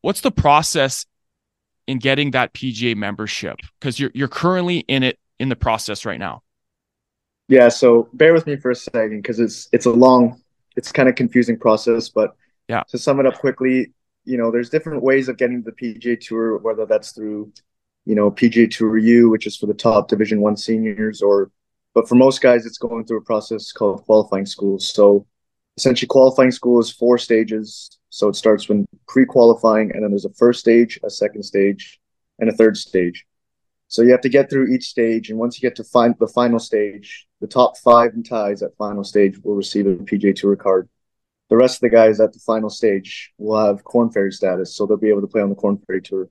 what's 0.01 0.21
the 0.21 0.31
process 0.31 1.05
in 1.87 1.97
getting 1.97 2.31
that 2.31 2.53
PGA 2.53 2.95
membership? 2.95 3.57
Because 3.79 3.99
you're 3.99 4.11
you're 4.13 4.27
currently 4.27 4.79
in 4.79 5.01
it 5.03 5.17
in 5.39 5.49
the 5.49 5.55
process 5.55 6.05
right 6.05 6.19
now. 6.19 6.43
Yeah, 7.47 7.69
so 7.69 8.09
bear 8.13 8.33
with 8.33 8.47
me 8.47 8.55
for 8.55 8.71
a 8.71 8.75
second 8.75 9.21
because 9.21 9.39
it's 9.39 9.67
it's 9.73 9.85
a 9.85 9.91
long, 9.91 10.41
it's 10.75 10.91
kind 10.91 11.09
of 11.09 11.15
confusing 11.15 11.57
process. 11.57 12.09
But 12.09 12.35
yeah, 12.67 12.83
to 12.89 12.97
sum 12.97 13.19
it 13.19 13.25
up 13.25 13.39
quickly, 13.39 13.93
you 14.25 14.37
know, 14.37 14.51
there's 14.51 14.69
different 14.69 15.03
ways 15.03 15.27
of 15.27 15.37
getting 15.37 15.61
the 15.63 15.71
PGA 15.71 16.19
Tour, 16.19 16.57
whether 16.57 16.85
that's 16.85 17.11
through, 17.11 17.51
you 18.05 18.15
know, 18.15 18.31
PGA 18.31 18.69
Tour 18.69 18.97
U, 18.97 19.29
which 19.29 19.47
is 19.47 19.57
for 19.57 19.65
the 19.65 19.73
top 19.73 20.07
Division 20.07 20.41
One 20.41 20.57
seniors, 20.57 21.21
or, 21.21 21.51
but 21.93 22.07
for 22.07 22.15
most 22.15 22.41
guys, 22.41 22.65
it's 22.65 22.77
going 22.77 23.05
through 23.05 23.19
a 23.19 23.23
process 23.23 23.71
called 23.71 24.03
qualifying 24.05 24.45
schools. 24.45 24.89
So, 24.89 25.25
essentially, 25.77 26.07
qualifying 26.07 26.51
school 26.51 26.79
is 26.79 26.91
four 26.91 27.17
stages 27.17 27.97
so 28.13 28.29
it 28.29 28.35
starts 28.35 28.69
when 28.69 28.85
pre-qualifying, 29.07 29.91
and 29.91 30.03
then 30.03 30.11
there's 30.11 30.23
a 30.23 30.33
first 30.33 30.59
stage, 30.59 30.99
a 31.03 31.09
second 31.09 31.41
stage, 31.41 31.99
and 32.37 32.47
a 32.47 32.53
third 32.53 32.77
stage. 32.77 33.25
So 33.87 34.03
you 34.03 34.11
have 34.11 34.21
to 34.21 34.29
get 34.29 34.51
through 34.51 34.67
each 34.67 34.85
stage, 34.85 35.31
and 35.31 35.39
once 35.39 35.57
you 35.57 35.67
get 35.67 35.75
to 35.77 35.83
find 35.83 36.13
the 36.19 36.27
final 36.27 36.59
stage, 36.59 37.27
the 37.41 37.47
top 37.47 37.75
five 37.79 38.13
and 38.13 38.23
ties 38.23 38.61
at 38.61 38.77
final 38.77 39.03
stage 39.03 39.39
will 39.39 39.55
receive 39.55 39.87
a 39.87 39.95
PGA 39.95 40.35
Tour 40.35 40.55
card. 40.55 40.89
The 41.49 41.57
rest 41.57 41.77
of 41.77 41.81
the 41.81 41.89
guys 41.89 42.19
at 42.19 42.33
the 42.33 42.39
final 42.39 42.69
stage 42.69 43.33
will 43.39 43.65
have 43.65 43.83
Korn 43.83 44.11
Ferry 44.11 44.31
status, 44.31 44.75
so 44.75 44.85
they'll 44.85 44.97
be 44.97 45.09
able 45.09 45.21
to 45.21 45.27
play 45.27 45.41
on 45.41 45.49
the 45.49 45.55
Korn 45.55 45.81
Ferry 45.87 46.03
Tour. 46.03 46.29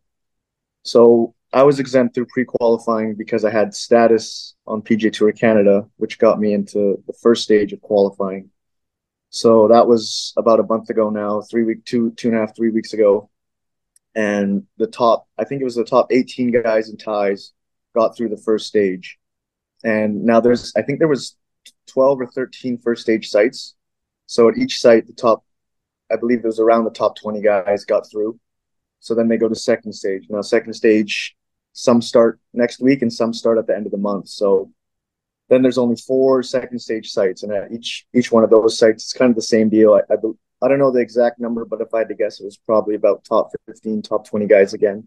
So 0.84 1.34
I 1.52 1.62
was 1.64 1.78
exempt 1.78 2.14
through 2.14 2.26
pre-qualifying 2.26 3.14
because 3.14 3.44
I 3.44 3.50
had 3.50 3.74
status 3.74 4.54
on 4.66 4.80
PGA 4.80 5.12
Tour 5.12 5.32
Canada, 5.32 5.86
which 5.96 6.18
got 6.18 6.40
me 6.40 6.54
into 6.54 7.02
the 7.06 7.12
first 7.12 7.42
stage 7.42 7.72
of 7.72 7.80
qualifying. 7.82 8.50
So 9.28 9.68
that 9.68 9.86
was 9.86 10.32
about 10.36 10.60
a 10.60 10.64
month 10.64 10.88
ago 10.88 11.10
now, 11.10 11.42
three 11.42 11.64
week, 11.64 11.84
two, 11.84 12.12
two 12.12 12.28
and 12.28 12.36
a 12.36 12.40
half, 12.40 12.56
three 12.56 12.70
weeks 12.70 12.92
ago. 12.94 13.30
And 14.14 14.64
the 14.78 14.86
top, 14.86 15.26
I 15.38 15.44
think 15.44 15.60
it 15.60 15.64
was 15.64 15.74
the 15.74 15.84
top 15.84 16.08
18 16.10 16.52
guys 16.62 16.88
in 16.88 16.96
ties 16.96 17.52
got 17.94 18.16
through 18.16 18.30
the 18.30 18.42
first 18.44 18.66
stage. 18.66 19.18
And 19.84 20.24
now 20.24 20.40
there's, 20.40 20.72
I 20.76 20.82
think 20.82 20.98
there 20.98 21.08
was 21.08 21.36
12 21.88 22.20
or 22.20 22.26
13 22.26 22.78
first 22.78 23.02
stage 23.02 23.28
sites. 23.28 23.74
So 24.26 24.48
at 24.48 24.56
each 24.56 24.80
site, 24.80 25.06
the 25.06 25.12
top, 25.12 25.44
I 26.10 26.16
believe 26.16 26.38
it 26.38 26.46
was 26.46 26.60
around 26.60 26.84
the 26.84 26.90
top 26.90 27.16
20 27.16 27.42
guys 27.42 27.84
got 27.84 28.08
through. 28.10 28.38
So 29.00 29.14
then 29.14 29.28
they 29.28 29.36
go 29.36 29.48
to 29.48 29.54
second 29.54 29.92
stage. 29.92 30.26
Now, 30.28 30.42
second 30.42 30.74
stage, 30.74 31.36
some 31.72 32.02
start 32.02 32.40
next 32.52 32.80
week 32.80 33.02
and 33.02 33.12
some 33.12 33.32
start 33.32 33.58
at 33.58 33.66
the 33.66 33.74
end 33.74 33.86
of 33.86 33.92
the 33.92 33.98
month. 33.98 34.28
So 34.28 34.70
then 35.48 35.62
there's 35.62 35.78
only 35.78 35.96
four 35.96 36.42
second 36.42 36.78
stage 36.78 37.10
sites, 37.10 37.42
and 37.42 37.52
at 37.52 37.72
each 37.72 38.06
each 38.14 38.32
one 38.32 38.44
of 38.44 38.50
those 38.50 38.78
sites, 38.78 39.04
it's 39.04 39.12
kind 39.12 39.30
of 39.30 39.36
the 39.36 39.42
same 39.42 39.68
deal. 39.68 39.94
I, 39.94 40.00
I, 40.12 40.16
I 40.62 40.68
don't 40.68 40.78
know 40.78 40.90
the 40.90 41.00
exact 41.00 41.40
number, 41.40 41.64
but 41.64 41.80
if 41.80 41.92
I 41.92 41.98
had 41.98 42.08
to 42.08 42.14
guess, 42.14 42.40
it 42.40 42.44
was 42.44 42.56
probably 42.56 42.94
about 42.94 43.24
top 43.24 43.50
15, 43.66 44.02
top 44.02 44.26
20 44.26 44.46
guys 44.46 44.72
again. 44.72 45.06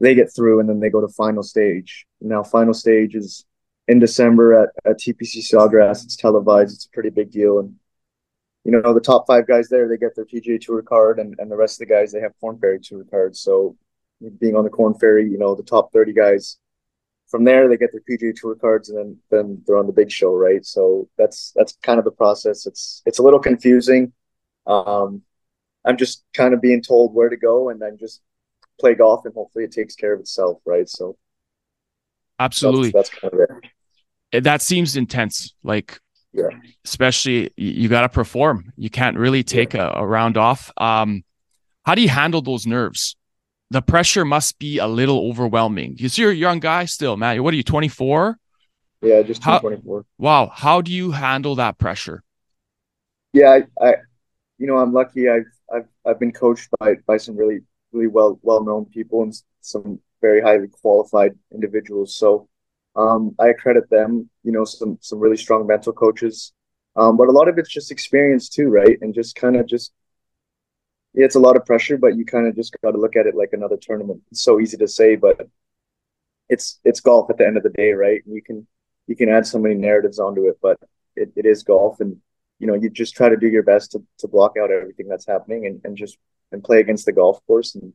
They 0.00 0.14
get 0.14 0.34
through, 0.34 0.60
and 0.60 0.68
then 0.68 0.80
they 0.80 0.90
go 0.90 1.00
to 1.00 1.08
final 1.08 1.42
stage. 1.42 2.06
Now, 2.20 2.42
final 2.42 2.74
stage 2.74 3.14
is 3.14 3.46
in 3.88 3.98
December 3.98 4.64
at, 4.64 4.70
at 4.84 4.98
TPC 4.98 5.38
Sawgrass. 5.38 6.04
It's 6.04 6.16
televised. 6.16 6.74
It's 6.74 6.86
a 6.86 6.90
pretty 6.90 7.10
big 7.10 7.30
deal, 7.30 7.60
and 7.60 7.76
you 8.64 8.72
know 8.72 8.92
the 8.92 9.00
top 9.00 9.26
five 9.26 9.46
guys 9.46 9.68
there, 9.68 9.88
they 9.88 9.96
get 9.96 10.14
their 10.16 10.26
PGA 10.26 10.60
Tour 10.60 10.82
card, 10.82 11.18
and, 11.18 11.34
and 11.38 11.50
the 11.50 11.56
rest 11.56 11.80
of 11.80 11.88
the 11.88 11.94
guys 11.94 12.12
they 12.12 12.20
have 12.20 12.32
Korn 12.40 12.58
Ferry 12.58 12.80
Tour 12.80 13.04
cards. 13.10 13.40
So, 13.40 13.76
being 14.40 14.56
on 14.56 14.64
the 14.64 14.70
Korn 14.70 14.94
Ferry, 14.94 15.28
you 15.28 15.38
know 15.38 15.54
the 15.54 15.62
top 15.62 15.92
30 15.92 16.12
guys 16.12 16.58
from 17.32 17.44
there 17.44 17.66
they 17.66 17.78
get 17.78 17.90
their 17.92 18.02
PGA 18.02 18.34
Tour 18.36 18.54
cards 18.54 18.90
and 18.90 18.98
then 18.98 19.16
then 19.30 19.62
they're 19.66 19.78
on 19.78 19.86
the 19.86 19.92
big 19.92 20.12
show, 20.12 20.36
right? 20.36 20.64
So 20.64 21.08
that's 21.16 21.52
that's 21.56 21.76
kind 21.82 21.98
of 21.98 22.04
the 22.04 22.12
process. 22.12 22.66
It's 22.66 23.02
it's 23.06 23.18
a 23.18 23.22
little 23.22 23.40
confusing. 23.40 24.12
Um, 24.66 25.22
I'm 25.84 25.96
just 25.96 26.24
kind 26.34 26.54
of 26.54 26.60
being 26.60 26.82
told 26.82 27.14
where 27.14 27.30
to 27.30 27.36
go 27.36 27.70
and 27.70 27.80
then 27.80 27.96
just 27.98 28.20
play 28.78 28.94
golf 28.94 29.24
and 29.24 29.34
hopefully 29.34 29.64
it 29.64 29.72
takes 29.72 29.96
care 29.96 30.12
of 30.12 30.20
itself, 30.20 30.60
right? 30.64 30.88
So 30.88 31.16
absolutely, 32.38 32.90
that's, 32.90 33.08
that's 33.08 33.20
kind 33.20 33.34
of 33.34 33.40
it. 34.30 34.44
That 34.44 34.60
seems 34.60 34.96
intense, 34.96 35.54
like 35.64 35.98
yeah, 36.34 36.48
especially 36.84 37.50
you, 37.56 37.88
got 37.88 38.02
to 38.02 38.08
perform. 38.10 38.72
You 38.76 38.90
can't 38.90 39.16
really 39.16 39.42
take 39.42 39.72
yeah. 39.72 39.90
a, 39.94 40.02
a 40.02 40.06
round 40.06 40.36
off. 40.36 40.70
Um, 40.76 41.24
how 41.84 41.94
do 41.94 42.02
you 42.02 42.08
handle 42.10 42.42
those 42.42 42.66
nerves? 42.66 43.16
The 43.72 43.82
pressure 43.82 44.24
must 44.24 44.58
be 44.58 44.78
a 44.78 44.86
little 44.86 45.28
overwhelming. 45.28 45.96
You 45.98 46.08
see, 46.10 46.22
you're 46.22 46.30
a 46.30 46.34
young 46.34 46.60
guy 46.60 46.84
still, 46.84 47.16
man. 47.16 47.42
What 47.42 47.54
are 47.54 47.56
you, 47.56 47.62
24? 47.62 48.38
Yeah, 49.00 49.22
just 49.22 49.42
24. 49.42 50.04
Wow. 50.18 50.52
How 50.54 50.82
do 50.82 50.92
you 50.92 51.10
handle 51.10 51.54
that 51.56 51.78
pressure? 51.78 52.22
Yeah, 53.32 53.60
I, 53.80 53.84
I, 53.84 53.94
you 54.58 54.66
know, 54.66 54.76
I'm 54.76 54.92
lucky. 54.92 55.28
I've, 55.28 55.46
I've, 55.74 55.88
I've 56.06 56.20
been 56.20 56.32
coached 56.32 56.68
by, 56.78 56.96
by 57.06 57.16
some 57.16 57.34
really, 57.34 57.60
really 57.92 58.08
well, 58.08 58.38
well-known 58.42 58.84
people 58.86 59.22
and 59.22 59.34
some 59.62 59.98
very 60.20 60.42
highly 60.42 60.68
qualified 60.68 61.32
individuals. 61.52 62.14
So, 62.14 62.48
um, 62.94 63.34
I 63.38 63.54
credit 63.54 63.88
them, 63.88 64.28
you 64.44 64.52
know, 64.52 64.64
some, 64.64 64.98
some 65.00 65.18
really 65.18 65.38
strong 65.38 65.66
mental 65.66 65.94
coaches. 65.94 66.52
Um, 66.94 67.16
but 67.16 67.28
a 67.28 67.32
lot 67.32 67.48
of 67.48 67.56
it's 67.56 67.70
just 67.70 67.90
experience 67.90 68.50
too, 68.50 68.68
right? 68.68 68.98
And 69.00 69.14
just 69.14 69.34
kind 69.34 69.56
of 69.56 69.66
just 69.66 69.92
it's 71.14 71.34
a 71.34 71.40
lot 71.40 71.56
of 71.56 71.66
pressure, 71.66 71.98
but 71.98 72.16
you 72.16 72.24
kind 72.24 72.46
of 72.46 72.56
just 72.56 72.74
got 72.82 72.92
to 72.92 72.98
look 72.98 73.16
at 73.16 73.26
it 73.26 73.34
like 73.34 73.50
another 73.52 73.76
tournament. 73.76 74.22
It's 74.30 74.42
so 74.42 74.60
easy 74.60 74.76
to 74.78 74.88
say, 74.88 75.16
but 75.16 75.46
it's 76.48 76.78
it's 76.84 77.00
golf 77.00 77.30
at 77.30 77.38
the 77.38 77.46
end 77.46 77.56
of 77.56 77.62
the 77.62 77.70
day, 77.70 77.92
right? 77.92 78.22
You 78.26 78.42
can 78.42 78.66
you 79.06 79.16
can 79.16 79.28
add 79.28 79.46
so 79.46 79.58
many 79.58 79.74
narratives 79.74 80.18
onto 80.18 80.48
it, 80.48 80.58
but 80.62 80.78
it, 81.16 81.32
it 81.36 81.46
is 81.46 81.62
golf, 81.62 82.00
and 82.00 82.16
you 82.58 82.66
know 82.66 82.74
you 82.74 82.90
just 82.90 83.14
try 83.14 83.28
to 83.28 83.36
do 83.36 83.48
your 83.48 83.62
best 83.62 83.92
to, 83.92 84.02
to 84.18 84.28
block 84.28 84.56
out 84.60 84.70
everything 84.70 85.08
that's 85.08 85.26
happening 85.26 85.66
and, 85.66 85.80
and 85.84 85.96
just 85.96 86.18
and 86.52 86.64
play 86.64 86.80
against 86.80 87.06
the 87.06 87.12
golf 87.12 87.44
course, 87.46 87.74
and 87.74 87.92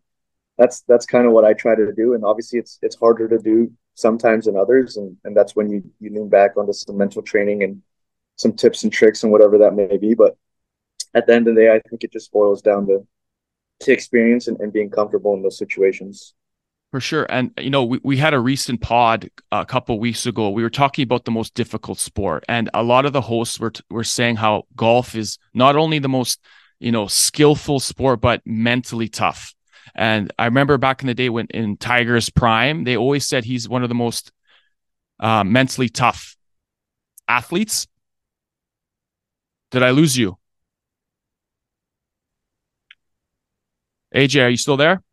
that's 0.57 0.81
that's 0.81 1.05
kind 1.05 1.25
of 1.25 1.33
what 1.33 1.45
I 1.45 1.53
try 1.53 1.75
to 1.75 1.93
do. 1.93 2.13
And 2.13 2.23
obviously, 2.23 2.59
it's 2.59 2.79
it's 2.81 2.95
harder 2.95 3.27
to 3.29 3.39
do 3.39 3.71
sometimes 3.95 4.45
than 4.45 4.57
others, 4.57 4.97
and 4.97 5.17
and 5.23 5.35
that's 5.35 5.55
when 5.55 5.69
you 5.69 5.83
you 5.99 6.11
lean 6.11 6.29
back 6.29 6.57
onto 6.57 6.73
some 6.73 6.97
mental 6.97 7.21
training 7.21 7.63
and 7.63 7.81
some 8.35 8.53
tips 8.53 8.83
and 8.83 8.93
tricks 8.93 9.23
and 9.23 9.31
whatever 9.31 9.57
that 9.57 9.73
may 9.73 9.97
be, 9.97 10.13
but 10.13 10.37
at 11.13 11.27
the 11.27 11.33
end 11.33 11.47
of 11.47 11.55
the 11.55 11.61
day, 11.61 11.69
I 11.69 11.81
think 11.89 12.03
it 12.03 12.11
just 12.11 12.31
boils 12.31 12.61
down 12.61 12.87
to 12.87 13.05
to 13.81 13.91
experience 13.91 14.47
and, 14.47 14.59
and 14.59 14.73
being 14.73 14.89
comfortable 14.89 15.35
in 15.35 15.43
those 15.43 15.57
situations. 15.57 16.33
For 16.91 16.99
sure. 16.99 17.27
And, 17.29 17.51
you 17.59 17.69
know, 17.69 17.83
we, 17.83 17.99
we 18.03 18.17
had 18.17 18.33
a 18.33 18.39
recent 18.39 18.81
pod 18.81 19.29
a 19.51 19.65
couple 19.65 19.99
weeks 19.99 20.25
ago. 20.25 20.49
We 20.49 20.63
were 20.63 20.69
talking 20.69 21.03
about 21.03 21.25
the 21.25 21.31
most 21.31 21.53
difficult 21.53 21.99
sport. 21.99 22.45
And 22.47 22.69
a 22.73 22.81
lot 22.81 23.05
of 23.05 23.13
the 23.13 23.21
hosts 23.21 23.59
were, 23.59 23.73
were 23.89 24.05
saying 24.05 24.37
how 24.37 24.63
golf 24.75 25.13
is 25.13 25.37
not 25.53 25.75
only 25.75 25.99
the 25.99 26.09
most, 26.09 26.39
you 26.79 26.91
know, 26.91 27.07
skillful 27.07 27.79
sport, 27.81 28.21
but 28.21 28.41
mentally 28.45 29.09
tough. 29.09 29.53
And 29.95 30.31
I 30.39 30.45
remember 30.45 30.77
back 30.77 31.01
in 31.01 31.07
the 31.07 31.13
day 31.13 31.29
when 31.29 31.47
in 31.47 31.75
Tiger's 31.77 32.29
prime, 32.29 32.83
they 32.83 32.95
always 32.95 33.27
said 33.27 33.43
he's 33.43 33.67
one 33.67 33.83
of 33.83 33.89
the 33.89 33.95
most 33.95 34.31
uh, 35.19 35.43
mentally 35.43 35.89
tough 35.89 36.37
athletes. 37.27 37.85
Did 39.71 39.83
I 39.83 39.89
lose 39.89 40.17
you? 40.17 40.37
AJ, 44.17 44.45
are 44.45 44.49
you 44.49 44.57
still 44.57 44.77
there? 44.77 45.03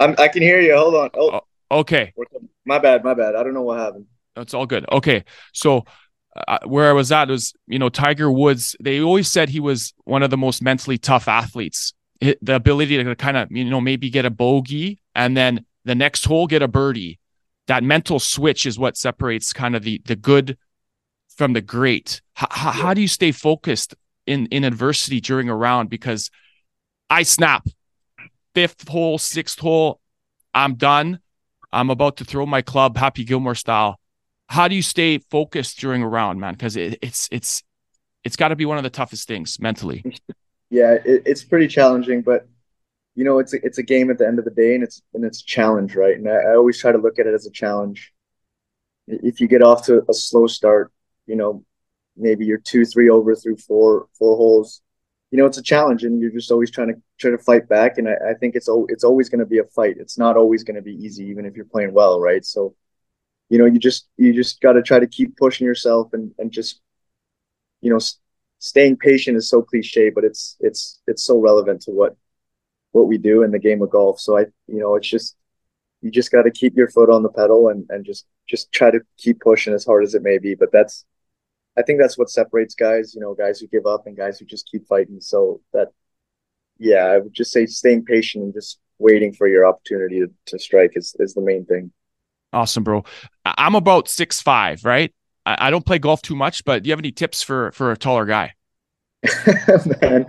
I'm, 0.00 0.16
I 0.18 0.26
can 0.28 0.42
hear 0.42 0.60
you. 0.60 0.76
Hold 0.76 0.94
on. 0.96 1.10
Oh, 1.14 1.40
oh 1.70 1.80
okay. 1.80 2.12
My 2.66 2.78
bad. 2.78 3.04
My 3.04 3.14
bad. 3.14 3.36
I 3.36 3.44
don't 3.44 3.54
know 3.54 3.62
what 3.62 3.78
happened. 3.78 4.06
That's 4.34 4.52
all 4.54 4.66
good. 4.66 4.84
Okay. 4.90 5.24
So, 5.52 5.84
uh, 6.48 6.58
where 6.64 6.90
I 6.90 6.92
was 6.92 7.12
at 7.12 7.28
was, 7.28 7.54
you 7.68 7.78
know, 7.78 7.88
Tiger 7.88 8.30
Woods, 8.30 8.74
they 8.80 9.00
always 9.00 9.30
said 9.30 9.48
he 9.48 9.60
was 9.60 9.94
one 10.02 10.24
of 10.24 10.30
the 10.30 10.36
most 10.36 10.62
mentally 10.62 10.98
tough 10.98 11.28
athletes. 11.28 11.94
The 12.20 12.56
ability 12.56 13.02
to 13.02 13.14
kind 13.14 13.36
of, 13.36 13.48
you 13.52 13.64
know, 13.64 13.80
maybe 13.80 14.10
get 14.10 14.24
a 14.24 14.30
bogey 14.30 15.00
and 15.14 15.36
then 15.36 15.64
the 15.84 15.94
next 15.94 16.24
hole 16.24 16.46
get 16.46 16.62
a 16.62 16.68
birdie. 16.68 17.20
That 17.66 17.84
mental 17.84 18.18
switch 18.18 18.66
is 18.66 18.78
what 18.78 18.96
separates 18.96 19.52
kind 19.52 19.76
of 19.76 19.82
the 19.82 20.00
the 20.04 20.16
good 20.16 20.58
from 21.36 21.52
the 21.52 21.60
great. 21.60 22.20
H- 22.38 22.48
yeah. 22.50 22.72
How 22.72 22.94
do 22.94 23.00
you 23.00 23.08
stay 23.08 23.30
focused 23.30 23.94
in 24.26 24.46
in 24.46 24.64
adversity 24.64 25.20
during 25.20 25.48
a 25.48 25.56
round? 25.56 25.88
Because 25.90 26.30
I 27.10 27.22
snap 27.22 27.66
fifth 28.54 28.88
hole, 28.88 29.18
sixth 29.18 29.58
hole, 29.58 30.00
I'm 30.54 30.74
done. 30.74 31.20
I'm 31.72 31.90
about 31.90 32.18
to 32.18 32.24
throw 32.24 32.46
my 32.46 32.62
club, 32.62 32.96
Happy 32.96 33.24
Gilmore 33.24 33.56
style. 33.56 33.98
How 34.48 34.68
do 34.68 34.76
you 34.76 34.82
stay 34.82 35.18
focused 35.18 35.80
during 35.80 36.02
a 36.02 36.08
round, 36.08 36.40
man? 36.40 36.54
Because 36.54 36.76
it, 36.76 36.98
it's 37.02 37.28
it's 37.32 37.62
it's 38.22 38.36
got 38.36 38.48
to 38.48 38.56
be 38.56 38.64
one 38.64 38.78
of 38.78 38.84
the 38.84 38.90
toughest 38.90 39.26
things 39.26 39.58
mentally. 39.60 40.04
Yeah, 40.70 40.94
it, 41.04 41.22
it's 41.26 41.44
pretty 41.44 41.68
challenging, 41.68 42.22
but 42.22 42.48
you 43.14 43.24
know, 43.24 43.38
it's 43.38 43.54
a, 43.54 43.64
it's 43.64 43.78
a 43.78 43.82
game 43.82 44.10
at 44.10 44.18
the 44.18 44.26
end 44.26 44.38
of 44.38 44.44
the 44.44 44.50
day, 44.50 44.74
and 44.74 44.82
it's 44.82 45.02
and 45.12 45.24
it's 45.24 45.40
a 45.40 45.44
challenge, 45.44 45.94
right? 45.94 46.16
And 46.16 46.28
I, 46.28 46.34
I 46.34 46.56
always 46.56 46.80
try 46.80 46.90
to 46.90 46.98
look 46.98 47.18
at 47.18 47.26
it 47.26 47.34
as 47.34 47.46
a 47.46 47.50
challenge. 47.50 48.12
If 49.06 49.40
you 49.40 49.46
get 49.46 49.62
off 49.62 49.86
to 49.86 50.02
a 50.08 50.14
slow 50.14 50.46
start, 50.46 50.90
you 51.26 51.36
know, 51.36 51.64
maybe 52.16 52.44
you're 52.44 52.58
two, 52.58 52.84
three 52.84 53.10
over 53.10 53.34
through 53.34 53.58
four 53.58 54.06
four 54.18 54.36
holes 54.36 54.82
you 55.34 55.40
know 55.40 55.46
it's 55.46 55.58
a 55.58 55.62
challenge 55.62 56.04
and 56.04 56.20
you're 56.20 56.30
just 56.30 56.52
always 56.52 56.70
trying 56.70 56.86
to 56.86 56.94
try 57.18 57.32
to 57.32 57.38
fight 57.38 57.68
back. 57.68 57.98
And 57.98 58.08
i, 58.08 58.12
I 58.30 58.34
think 58.34 58.54
it's 58.54 58.68
it's 58.88 59.02
always 59.02 59.28
going 59.28 59.40
to 59.40 59.46
be 59.46 59.58
a 59.58 59.64
fight. 59.64 59.96
It's 59.98 60.16
not 60.16 60.36
always 60.36 60.62
going 60.62 60.76
to 60.76 60.82
be 60.90 60.94
easy 60.94 61.24
even 61.24 61.44
if 61.44 61.56
you're 61.56 61.64
playing 61.64 61.92
well 61.92 62.20
right? 62.20 62.44
So 62.44 62.76
you 63.50 63.58
know 63.58 63.64
you 63.64 63.80
just 63.80 64.06
you 64.16 64.32
just 64.32 64.60
got 64.60 64.74
to 64.74 64.82
try 64.82 65.00
to 65.00 65.08
keep 65.08 65.36
pushing 65.36 65.66
yourself 65.66 66.12
and 66.12 66.30
and 66.38 66.52
just 66.52 66.80
you 67.80 67.90
know 67.90 67.98
staying 68.60 68.96
patient 68.96 69.36
is 69.36 69.48
so 69.48 69.60
cliche 69.60 70.08
but 70.08 70.22
it's 70.22 70.56
it's 70.60 71.00
it's 71.08 71.24
so 71.24 71.40
relevant 71.40 71.82
to 71.82 71.90
what 71.90 72.16
what 72.92 73.08
we 73.08 73.18
do 73.18 73.42
in 73.42 73.50
the 73.50 73.58
game 73.58 73.82
of 73.82 73.90
golf. 73.90 74.20
So 74.20 74.38
i 74.38 74.42
you 74.68 74.78
know 74.82 74.94
it's 74.94 75.08
just 75.08 75.34
you 76.00 76.12
just 76.12 76.30
got 76.30 76.42
to 76.42 76.52
keep 76.52 76.76
your 76.76 76.90
foot 76.90 77.10
on 77.10 77.24
the 77.24 77.36
pedal 77.40 77.70
and 77.70 77.84
and 77.90 78.04
just 78.04 78.24
just 78.46 78.70
try 78.70 78.92
to 78.92 79.00
keep 79.18 79.40
pushing 79.40 79.74
as 79.74 79.84
hard 79.84 80.04
as 80.04 80.14
it 80.14 80.22
may 80.22 80.38
be. 80.38 80.54
But 80.54 80.70
that's 80.70 81.04
I 81.76 81.82
think 81.82 82.00
that's 82.00 82.16
what 82.16 82.30
separates 82.30 82.74
guys, 82.74 83.14
you 83.14 83.20
know, 83.20 83.34
guys 83.34 83.60
who 83.60 83.66
give 83.66 83.86
up 83.86 84.06
and 84.06 84.16
guys 84.16 84.38
who 84.38 84.44
just 84.44 84.68
keep 84.70 84.86
fighting. 84.86 85.20
So 85.20 85.60
that, 85.72 85.88
yeah, 86.78 87.06
I 87.06 87.18
would 87.18 87.32
just 87.32 87.52
say 87.52 87.66
staying 87.66 88.04
patient 88.04 88.44
and 88.44 88.54
just 88.54 88.78
waiting 88.98 89.32
for 89.32 89.48
your 89.48 89.66
opportunity 89.66 90.20
to, 90.20 90.30
to 90.46 90.58
strike 90.58 90.92
is, 90.94 91.16
is 91.18 91.34
the 91.34 91.42
main 91.42 91.64
thing. 91.66 91.92
Awesome, 92.52 92.84
bro. 92.84 93.04
I'm 93.44 93.74
about 93.74 94.08
six 94.08 94.40
five, 94.40 94.84
right? 94.84 95.12
I, 95.44 95.66
I 95.66 95.70
don't 95.70 95.84
play 95.84 95.98
golf 95.98 96.22
too 96.22 96.36
much, 96.36 96.64
but 96.64 96.82
do 96.82 96.88
you 96.88 96.92
have 96.92 97.00
any 97.00 97.10
tips 97.10 97.42
for 97.42 97.72
for 97.72 97.90
a 97.90 97.96
taller 97.96 98.26
guy? 98.26 98.52
Man, 100.00 100.26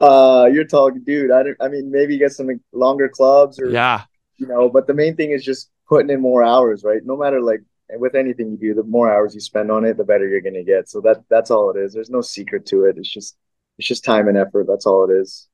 uh, 0.00 0.48
you're 0.50 0.64
tall, 0.64 0.90
dude. 0.90 1.30
I 1.30 1.42
don't. 1.42 1.56
I 1.60 1.68
mean, 1.68 1.90
maybe 1.90 2.16
get 2.16 2.32
some 2.32 2.48
longer 2.72 3.08
clubs 3.08 3.60
or 3.60 3.68
yeah, 3.68 4.04
you 4.38 4.46
know. 4.46 4.70
But 4.70 4.86
the 4.86 4.94
main 4.94 5.14
thing 5.14 5.32
is 5.32 5.44
just 5.44 5.70
putting 5.88 6.10
in 6.10 6.22
more 6.22 6.42
hours, 6.42 6.84
right? 6.84 7.00
No 7.04 7.16
matter 7.18 7.40
like 7.40 7.60
and 7.88 8.00
with 8.00 8.14
anything 8.14 8.50
you 8.50 8.56
do, 8.56 8.74
the 8.74 8.82
more 8.82 9.12
hours 9.12 9.34
you 9.34 9.40
spend 9.40 9.70
on 9.70 9.84
it, 9.84 9.96
the 9.96 10.04
better 10.04 10.28
you're 10.28 10.40
going 10.40 10.54
to 10.54 10.64
get. 10.64 10.88
So 10.88 11.00
that 11.02 11.24
that's 11.28 11.50
all 11.50 11.70
it 11.70 11.78
is. 11.78 11.92
There's 11.92 12.10
no 12.10 12.20
secret 12.20 12.66
to 12.66 12.84
it. 12.84 12.96
It's 12.98 13.10
just 13.10 13.36
it's 13.78 13.88
just 13.88 14.04
time 14.04 14.28
and 14.28 14.36
effort. 14.36 14.66
That's 14.68 14.86
all 14.86 15.08
it 15.10 15.14
is. 15.14 15.48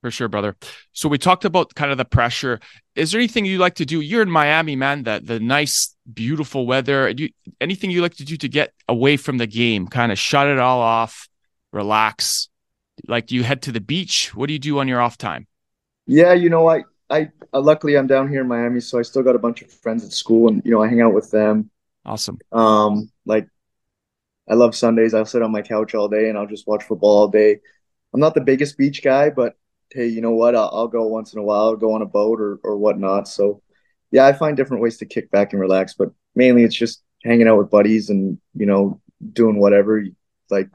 For 0.00 0.12
sure, 0.12 0.28
brother. 0.28 0.56
So 0.92 1.08
we 1.08 1.18
talked 1.18 1.44
about 1.44 1.74
kind 1.74 1.90
of 1.90 1.98
the 1.98 2.04
pressure. 2.04 2.60
Is 2.94 3.10
there 3.10 3.18
anything 3.18 3.44
you 3.44 3.58
like 3.58 3.74
to 3.76 3.84
do? 3.84 4.00
You're 4.00 4.22
in 4.22 4.30
Miami, 4.30 4.76
man. 4.76 5.02
That 5.02 5.26
the 5.26 5.40
nice, 5.40 5.94
beautiful 6.12 6.66
weather. 6.66 7.12
Do 7.12 7.24
you, 7.24 7.30
anything 7.60 7.90
you 7.90 8.00
like 8.00 8.14
to 8.14 8.24
do 8.24 8.36
to 8.36 8.48
get 8.48 8.72
away 8.88 9.16
from 9.16 9.38
the 9.38 9.46
game? 9.46 9.88
Kind 9.88 10.12
of 10.12 10.18
shut 10.18 10.46
it 10.46 10.58
all 10.58 10.80
off, 10.80 11.28
relax. 11.72 12.48
Like, 13.08 13.26
do 13.26 13.34
you 13.34 13.42
head 13.42 13.62
to 13.62 13.72
the 13.72 13.80
beach? 13.80 14.34
What 14.34 14.46
do 14.46 14.52
you 14.52 14.58
do 14.58 14.78
on 14.78 14.86
your 14.86 15.00
off 15.00 15.18
time? 15.18 15.46
Yeah, 16.06 16.32
you 16.32 16.48
know, 16.48 16.68
I, 16.68 16.84
I, 17.10 17.30
uh, 17.52 17.60
luckily 17.60 17.96
I'm 17.96 18.06
down 18.06 18.28
here 18.28 18.42
in 18.42 18.48
Miami, 18.48 18.80
so 18.80 18.98
I 18.98 19.02
still 19.02 19.22
got 19.22 19.36
a 19.36 19.38
bunch 19.38 19.62
of 19.62 19.70
friends 19.70 20.04
at 20.04 20.12
school, 20.12 20.48
and 20.48 20.62
you 20.64 20.70
know, 20.70 20.82
I 20.82 20.88
hang 20.88 21.00
out 21.00 21.14
with 21.14 21.30
them. 21.30 21.70
Awesome. 22.04 22.38
Um, 22.52 23.10
like, 23.24 23.48
I 24.48 24.54
love 24.54 24.74
Sundays. 24.74 25.14
I'll 25.14 25.26
sit 25.26 25.42
on 25.42 25.52
my 25.52 25.62
couch 25.62 25.94
all 25.94 26.08
day 26.08 26.28
and 26.28 26.38
I'll 26.38 26.46
just 26.46 26.66
watch 26.66 26.84
football 26.84 27.18
all 27.18 27.28
day. 27.28 27.60
I'm 28.14 28.20
not 28.20 28.34
the 28.34 28.40
biggest 28.40 28.78
beach 28.78 29.02
guy, 29.02 29.28
but 29.28 29.54
hey, 29.90 30.06
you 30.06 30.20
know 30.20 30.30
what? 30.30 30.54
I'll, 30.54 30.70
I'll 30.72 30.88
go 30.88 31.06
once 31.06 31.34
in 31.34 31.38
a 31.38 31.42
while, 31.42 31.76
go 31.76 31.92
on 31.92 32.02
a 32.02 32.06
boat 32.06 32.40
or 32.40 32.58
or 32.62 32.76
whatnot. 32.76 33.28
So, 33.28 33.62
yeah, 34.10 34.26
I 34.26 34.32
find 34.32 34.56
different 34.56 34.82
ways 34.82 34.96
to 34.98 35.06
kick 35.06 35.30
back 35.30 35.52
and 35.52 35.60
relax, 35.60 35.94
but 35.94 36.10
mainly 36.34 36.64
it's 36.64 36.74
just 36.74 37.02
hanging 37.24 37.48
out 37.48 37.58
with 37.58 37.70
buddies 37.70 38.10
and 38.10 38.38
you 38.54 38.66
know 38.66 39.00
doing 39.32 39.58
whatever. 39.58 40.02
Like 40.50 40.70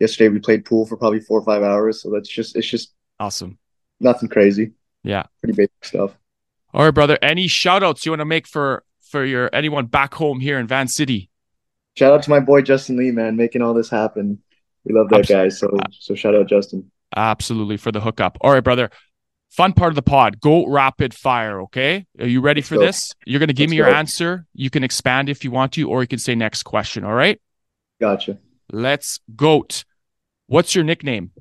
yesterday, 0.00 0.28
we 0.28 0.40
played 0.40 0.64
pool 0.64 0.86
for 0.86 0.96
probably 0.96 1.20
four 1.20 1.38
or 1.38 1.44
five 1.44 1.62
hours, 1.62 2.02
so 2.02 2.10
that's 2.10 2.28
just 2.28 2.56
it's 2.56 2.66
just 2.66 2.92
awesome. 3.20 3.58
Nothing 4.00 4.28
crazy. 4.28 4.72
Yeah, 5.02 5.24
pretty 5.40 5.56
basic 5.56 5.84
stuff. 5.84 6.16
All 6.72 6.84
right, 6.84 6.94
brother. 6.94 7.18
Any 7.22 7.48
shout 7.48 7.82
outs 7.82 8.04
you 8.04 8.12
want 8.12 8.20
to 8.20 8.26
make 8.26 8.46
for 8.46 8.84
for 9.00 9.24
your 9.24 9.50
anyone 9.52 9.86
back 9.86 10.14
home 10.14 10.40
here 10.40 10.58
in 10.58 10.66
Van 10.66 10.88
City? 10.88 11.30
Shout 11.96 12.12
out 12.12 12.22
to 12.22 12.30
my 12.30 12.40
boy 12.40 12.62
Justin 12.62 12.96
Lee, 12.96 13.10
man, 13.10 13.36
making 13.36 13.62
all 13.62 13.74
this 13.74 13.90
happen. 13.90 14.42
We 14.84 14.94
love 14.94 15.08
that 15.10 15.26
guy. 15.26 15.48
So 15.48 15.76
so 15.90 16.14
shout 16.14 16.34
out 16.34 16.48
Justin. 16.48 16.90
Absolutely 17.16 17.76
for 17.76 17.90
the 17.90 18.00
hookup. 18.00 18.38
All 18.40 18.52
right, 18.52 18.62
brother. 18.62 18.90
Fun 19.50 19.72
part 19.72 19.90
of 19.90 19.96
the 19.96 20.02
pod. 20.02 20.40
Go 20.40 20.64
rapid 20.68 21.12
fire. 21.12 21.60
Okay. 21.62 22.06
Are 22.20 22.26
you 22.26 22.40
ready 22.40 22.60
Let's 22.60 22.68
for 22.68 22.76
go. 22.76 22.82
this? 22.82 23.12
You're 23.26 23.40
going 23.40 23.48
to 23.48 23.52
give 23.52 23.64
Let's 23.64 23.70
me 23.72 23.76
your 23.78 23.90
go. 23.90 23.94
answer. 23.94 24.46
You 24.54 24.70
can 24.70 24.84
expand 24.84 25.28
if 25.28 25.42
you 25.42 25.50
want 25.50 25.72
to, 25.72 25.90
or 25.90 26.02
you 26.02 26.06
can 26.06 26.20
say 26.20 26.36
next 26.36 26.62
question. 26.62 27.02
All 27.04 27.12
right. 27.12 27.40
Gotcha. 28.00 28.38
Let's 28.70 29.18
goat. 29.34 29.84
What's 30.46 30.76
your 30.76 30.84
nickname? 30.84 31.32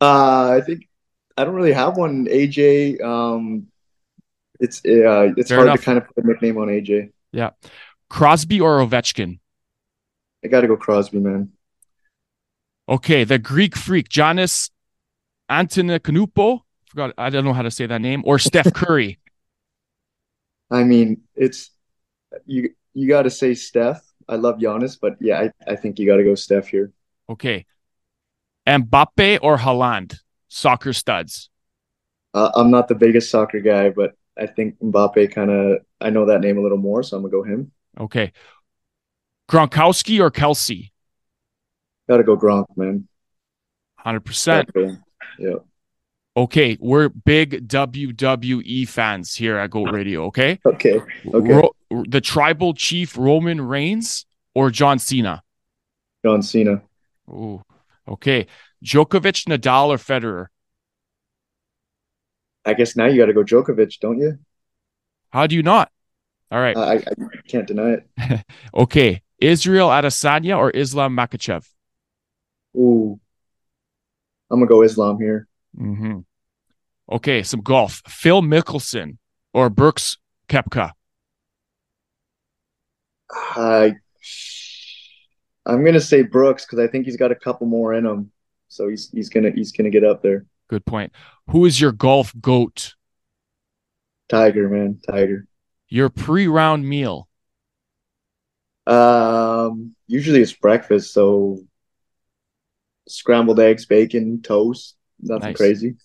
Uh, 0.00 0.58
I 0.58 0.60
think 0.64 0.87
I 1.38 1.44
don't 1.44 1.54
really 1.54 1.72
have 1.72 1.96
one. 1.96 2.26
AJ. 2.26 3.00
Um, 3.00 3.68
it's 4.58 4.78
uh, 4.84 5.32
it's 5.36 5.48
Fair 5.48 5.58
hard 5.58 5.68
enough. 5.68 5.78
to 5.78 5.84
kind 5.84 5.98
of 5.98 6.06
put 6.08 6.24
a 6.24 6.26
nickname 6.26 6.58
on 6.58 6.66
AJ. 6.66 7.12
Yeah. 7.32 7.50
Crosby 8.10 8.60
or 8.60 8.78
Ovechkin? 8.80 9.38
I 10.44 10.48
got 10.48 10.62
to 10.62 10.66
go 10.66 10.76
Crosby, 10.76 11.20
man. 11.20 11.52
Okay, 12.88 13.22
the 13.22 13.38
Greek 13.38 13.76
freak, 13.76 14.08
Giannis 14.08 14.70
Antetokounmpo. 15.48 16.60
Forgot, 16.86 17.14
I 17.16 17.30
don't 17.30 17.44
know 17.44 17.52
how 17.52 17.62
to 17.62 17.70
say 17.70 17.86
that 17.86 18.00
name. 18.00 18.22
Or 18.26 18.40
Steph 18.40 18.72
Curry. 18.72 19.20
I 20.70 20.82
mean, 20.82 21.22
it's 21.36 21.70
you. 22.46 22.70
You 22.94 23.06
got 23.06 23.22
to 23.22 23.30
say 23.30 23.54
Steph. 23.54 24.02
I 24.28 24.34
love 24.34 24.58
Giannis, 24.58 24.98
but 25.00 25.16
yeah, 25.20 25.38
I, 25.40 25.72
I 25.72 25.76
think 25.76 26.00
you 26.00 26.06
got 26.06 26.16
to 26.16 26.24
go 26.24 26.34
Steph 26.34 26.66
here. 26.66 26.92
Okay, 27.30 27.64
Mbappe 28.66 29.38
or 29.40 29.56
Haaland, 29.56 30.18
soccer 30.48 30.92
studs. 30.92 31.50
Uh, 32.34 32.50
I'm 32.54 32.70
not 32.70 32.88
the 32.88 32.94
biggest 32.94 33.30
soccer 33.30 33.60
guy, 33.60 33.90
but 33.90 34.12
I 34.36 34.46
think 34.46 34.78
Mbappe 34.80 35.32
kind 35.32 35.50
of. 35.50 35.78
I 36.00 36.10
know 36.10 36.26
that 36.26 36.40
name 36.40 36.58
a 36.58 36.60
little 36.60 36.78
more, 36.78 37.02
so 37.02 37.16
I'm 37.16 37.22
gonna 37.22 37.32
go 37.32 37.42
him. 37.42 37.72
Okay, 37.98 38.32
Gronkowski 39.50 40.20
or 40.20 40.30
Kelce? 40.30 40.90
Gotta 42.08 42.22
go 42.22 42.36
Gronk, 42.36 42.66
man. 42.76 43.08
Hundred 43.96 44.24
percent. 44.24 44.70
Yeah. 45.38 45.56
Okay, 46.36 46.78
we're 46.80 47.08
big 47.08 47.66
WWE 47.66 48.88
fans 48.88 49.34
here 49.34 49.56
at 49.56 49.70
Goat 49.70 49.90
Radio. 49.90 50.26
Okay. 50.26 50.60
Okay. 50.66 51.00
Okay. 51.34 51.52
Ro- 51.52 51.72
the 52.06 52.20
tribal 52.20 52.74
chief 52.74 53.16
Roman 53.18 53.60
Reigns 53.60 54.24
or 54.54 54.70
John 54.70 55.00
Cena. 55.00 55.42
John 56.24 56.42
Cena. 56.42 56.82
Ooh. 57.28 57.60
Okay. 58.06 58.46
Djokovic, 58.84 59.46
Nadal, 59.48 59.88
or 59.88 59.96
Federer. 59.96 60.46
I 62.64 62.74
guess 62.74 62.96
now 62.96 63.06
you 63.06 63.18
got 63.18 63.26
to 63.26 63.32
go 63.32 63.44
Djokovic, 63.44 63.98
don't 64.00 64.18
you? 64.18 64.38
How 65.30 65.46
do 65.46 65.54
you 65.54 65.62
not? 65.62 65.90
All 66.50 66.60
right. 66.60 66.76
I, 66.76 66.94
I 66.94 67.02
can't 67.46 67.66
deny 67.66 67.98
it. 67.98 68.44
okay. 68.74 69.22
Israel 69.38 69.88
Adesanya 69.88 70.58
or 70.58 70.70
Islam 70.70 71.16
Makhachev? 71.16 71.66
Ooh, 72.76 73.18
I'm 74.50 74.58
gonna 74.58 74.68
go 74.68 74.82
Islam 74.82 75.18
here. 75.18 75.48
Mm-hmm. 75.78 76.18
Okay, 77.10 77.42
some 77.42 77.60
golf. 77.60 78.02
Phil 78.06 78.42
Mickelson 78.42 79.18
or 79.52 79.70
Brooks 79.70 80.18
Koepka. 80.48 80.92
I 83.30 83.94
I'm 85.64 85.84
gonna 85.84 86.00
say 86.00 86.22
Brooks 86.22 86.64
because 86.64 86.78
I 86.78 86.88
think 86.88 87.04
he's 87.04 87.16
got 87.16 87.32
a 87.32 87.36
couple 87.36 87.66
more 87.66 87.94
in 87.94 88.06
him, 88.06 88.32
so 88.68 88.88
he's 88.88 89.10
he's 89.10 89.28
gonna 89.28 89.50
he's 89.50 89.72
gonna 89.72 89.90
get 89.90 90.04
up 90.04 90.22
there. 90.22 90.46
Good 90.68 90.84
point. 90.84 91.12
Who 91.50 91.64
is 91.64 91.80
your 91.80 91.92
golf 91.92 92.32
goat? 92.40 92.94
Tiger, 94.28 94.68
man, 94.68 95.00
Tiger. 95.08 95.46
Your 95.88 96.10
pre-round 96.10 96.86
meal. 96.86 97.28
Um, 98.86 99.94
usually 100.06 100.42
it's 100.42 100.52
breakfast, 100.52 101.12
so 101.12 101.60
scrambled 103.08 103.60
eggs, 103.60 103.86
bacon, 103.86 104.42
toast. 104.42 104.96
Nothing 105.20 105.48
nice. 105.48 105.56
crazy. 105.56 105.96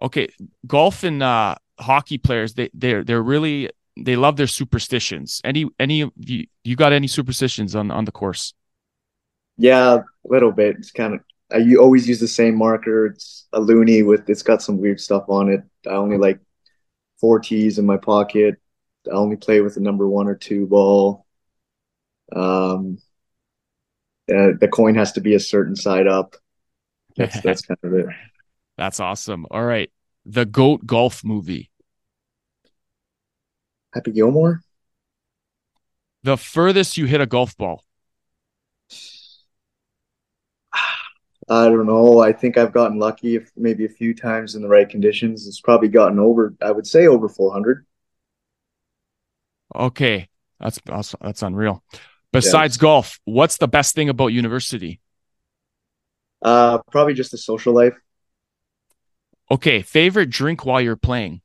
Okay, 0.00 0.28
golf 0.66 1.04
and 1.04 1.22
uh, 1.22 1.56
hockey 1.78 2.18
players 2.18 2.54
they 2.54 2.70
they're 2.72 3.04
they're 3.04 3.22
really 3.22 3.70
they 3.96 4.16
love 4.16 4.36
their 4.36 4.46
superstitions. 4.46 5.40
Any 5.44 5.66
any 5.78 6.10
you 6.16 6.46
you 6.62 6.76
got 6.76 6.92
any 6.92 7.06
superstitions 7.06 7.74
on 7.74 7.90
on 7.90 8.04
the 8.04 8.12
course? 8.12 8.54
Yeah, 9.56 9.94
a 9.98 10.02
little 10.24 10.52
bit. 10.52 10.76
It's 10.76 10.90
kind 10.90 11.14
of 11.14 11.20
you 11.52 11.80
always 11.80 12.08
use 12.08 12.20
the 12.20 12.28
same 12.28 12.56
marker. 12.56 13.06
It's 13.06 13.46
a 13.52 13.60
loonie 13.60 14.04
with 14.04 14.28
it's 14.28 14.42
got 14.42 14.62
some 14.62 14.78
weird 14.78 15.00
stuff 15.00 15.24
on 15.28 15.48
it. 15.48 15.62
I 15.86 15.94
only 15.94 16.18
like 16.18 16.40
four 17.20 17.38
tees 17.38 17.78
in 17.78 17.86
my 17.86 17.96
pocket. 17.96 18.56
I 19.06 19.14
only 19.14 19.36
play 19.36 19.60
with 19.60 19.74
the 19.74 19.80
number 19.80 20.08
one 20.08 20.28
or 20.28 20.34
two 20.34 20.66
ball. 20.66 21.26
Um, 22.34 22.98
uh, 24.28 24.56
the 24.58 24.68
coin 24.72 24.94
has 24.94 25.12
to 25.12 25.20
be 25.20 25.34
a 25.34 25.40
certain 25.40 25.76
side 25.76 26.06
up. 26.06 26.36
That's, 27.16 27.40
that's 27.42 27.62
kind 27.66 27.78
of 27.82 27.92
it. 27.92 28.06
That's 28.76 29.00
awesome. 29.00 29.46
All 29.50 29.64
right. 29.64 29.90
The 30.24 30.46
GOAT 30.46 30.86
golf 30.86 31.22
movie. 31.22 31.70
Happy 33.92 34.10
Gilmore? 34.10 34.62
The 36.22 36.38
furthest 36.38 36.96
you 36.96 37.04
hit 37.04 37.20
a 37.20 37.26
golf 37.26 37.56
ball. 37.56 37.84
I 41.48 41.66
don't 41.66 41.86
know. 41.86 42.20
I 42.20 42.32
think 42.32 42.56
I've 42.56 42.72
gotten 42.72 42.98
lucky 42.98 43.36
if 43.36 43.50
maybe 43.56 43.84
a 43.84 43.88
few 43.88 44.14
times 44.14 44.54
in 44.54 44.62
the 44.62 44.68
right 44.68 44.88
conditions. 44.88 45.46
It's 45.46 45.60
probably 45.60 45.88
gotten 45.88 46.18
over, 46.18 46.54
I 46.62 46.70
would 46.70 46.86
say 46.86 47.06
over 47.06 47.28
400. 47.28 47.84
Okay. 49.74 50.28
That's 50.60 50.80
that's, 50.86 51.14
that's 51.20 51.42
unreal. 51.42 51.82
Besides 52.32 52.76
yeah. 52.76 52.80
golf, 52.80 53.20
what's 53.24 53.58
the 53.58 53.68
best 53.68 53.94
thing 53.94 54.08
about 54.08 54.28
university? 54.28 55.00
Uh, 56.42 56.78
probably 56.90 57.14
just 57.14 57.30
the 57.30 57.38
social 57.38 57.74
life. 57.74 57.94
Okay, 59.50 59.82
favorite 59.82 60.30
drink 60.30 60.64
while 60.64 60.80
you're 60.80 60.96
playing? 60.96 61.42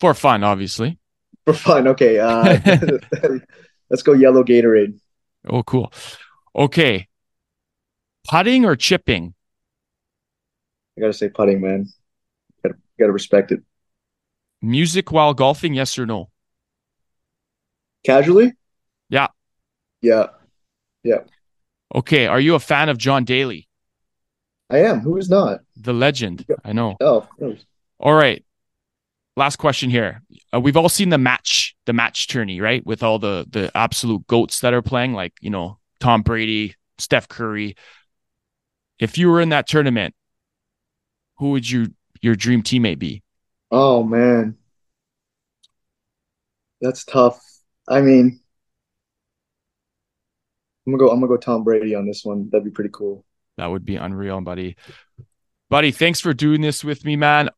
For 0.00 0.12
fun, 0.12 0.42
obviously. 0.42 0.98
For 1.44 1.54
fun, 1.54 1.88
okay. 1.88 2.18
Uh, 2.18 2.58
let's 3.90 4.02
go 4.02 4.12
yellow 4.12 4.42
Gatorade. 4.42 4.98
Oh, 5.46 5.62
cool. 5.62 5.92
Okay, 6.56 7.08
putting 8.28 8.64
or 8.64 8.76
chipping? 8.76 9.34
I 10.96 11.00
gotta 11.00 11.12
say 11.12 11.28
putting, 11.28 11.60
man. 11.60 11.86
Gotta, 12.62 12.76
gotta 12.98 13.12
respect 13.12 13.52
it. 13.52 13.60
Music 14.62 15.10
while 15.10 15.34
golfing, 15.34 15.74
yes 15.74 15.98
or 15.98 16.06
no? 16.06 16.30
Casually? 18.04 18.52
Yeah. 19.08 19.28
Yeah. 20.00 20.28
Yeah. 21.02 21.20
Okay. 21.94 22.26
Are 22.26 22.40
you 22.40 22.54
a 22.54 22.60
fan 22.60 22.88
of 22.88 22.98
John 22.98 23.24
Daly? 23.24 23.68
I 24.70 24.78
am. 24.78 25.00
Who 25.00 25.16
is 25.16 25.28
not? 25.28 25.60
The 25.76 25.92
legend. 25.92 26.46
I 26.64 26.72
know. 26.72 26.96
Oh, 27.00 27.28
all 27.98 28.14
right. 28.14 28.44
Last 29.36 29.56
question 29.56 29.90
here. 29.90 30.22
Uh, 30.54 30.60
we've 30.60 30.76
all 30.76 30.88
seen 30.88 31.08
the 31.08 31.18
match, 31.18 31.74
the 31.86 31.92
match 31.92 32.28
tourney, 32.28 32.60
right? 32.60 32.84
With 32.86 33.02
all 33.02 33.18
the 33.18 33.46
the 33.50 33.70
absolute 33.76 34.26
goats 34.26 34.60
that 34.60 34.72
are 34.72 34.82
playing, 34.82 35.12
like 35.12 35.34
you 35.40 35.50
know 35.50 35.78
Tom 36.04 36.20
Brady, 36.20 36.74
Steph 36.98 37.28
Curry. 37.28 37.76
If 38.98 39.16
you 39.16 39.30
were 39.30 39.40
in 39.40 39.48
that 39.48 39.66
tournament, 39.66 40.14
who 41.38 41.52
would 41.52 41.68
you 41.68 41.94
your 42.20 42.34
dream 42.34 42.62
teammate 42.62 42.98
be? 42.98 43.22
Oh 43.70 44.02
man, 44.02 44.58
that's 46.82 47.06
tough. 47.06 47.42
I 47.88 48.02
mean, 48.02 48.38
I'm 50.86 50.92
gonna 50.92 50.98
go. 50.98 51.10
I'm 51.10 51.20
gonna 51.20 51.28
go 51.28 51.38
Tom 51.38 51.64
Brady 51.64 51.94
on 51.94 52.06
this 52.06 52.22
one. 52.22 52.50
That'd 52.50 52.66
be 52.66 52.70
pretty 52.70 52.90
cool. 52.92 53.24
That 53.56 53.70
would 53.70 53.86
be 53.86 53.96
unreal, 53.96 54.42
buddy. 54.42 54.76
Buddy, 55.70 55.90
thanks 55.90 56.20
for 56.20 56.34
doing 56.34 56.60
this 56.60 56.84
with 56.84 57.06
me, 57.06 57.16
man. 57.16 57.48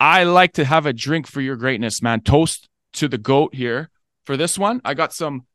I 0.00 0.24
like 0.24 0.54
to 0.54 0.64
have 0.64 0.86
a 0.86 0.94
drink 0.94 1.26
for 1.26 1.42
your 1.42 1.56
greatness, 1.56 2.00
man. 2.00 2.22
Toast 2.22 2.70
to 2.94 3.06
the 3.06 3.18
goat 3.18 3.54
here. 3.54 3.90
For 4.24 4.38
this 4.38 4.56
one, 4.56 4.80
I 4.82 4.94
got 4.94 5.12
some 5.12 5.46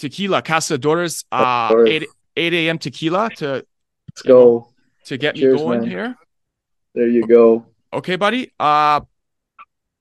tequila, 0.00 0.42
Cazadores, 0.42 1.24
uh, 1.30 1.84
8, 1.86 2.06
8 2.36 2.54
a.m. 2.54 2.78
tequila 2.78 3.30
to 3.36 3.64
let's 4.08 4.22
go 4.22 4.68
to 5.04 5.16
get 5.16 5.36
Cheers, 5.36 5.54
me 5.54 5.58
going 5.60 5.80
man. 5.80 5.88
here. 5.88 6.16
There 6.94 7.08
you 7.08 7.26
go. 7.26 7.66
Okay, 7.92 8.16
buddy. 8.16 8.52
Uh, 8.58 9.00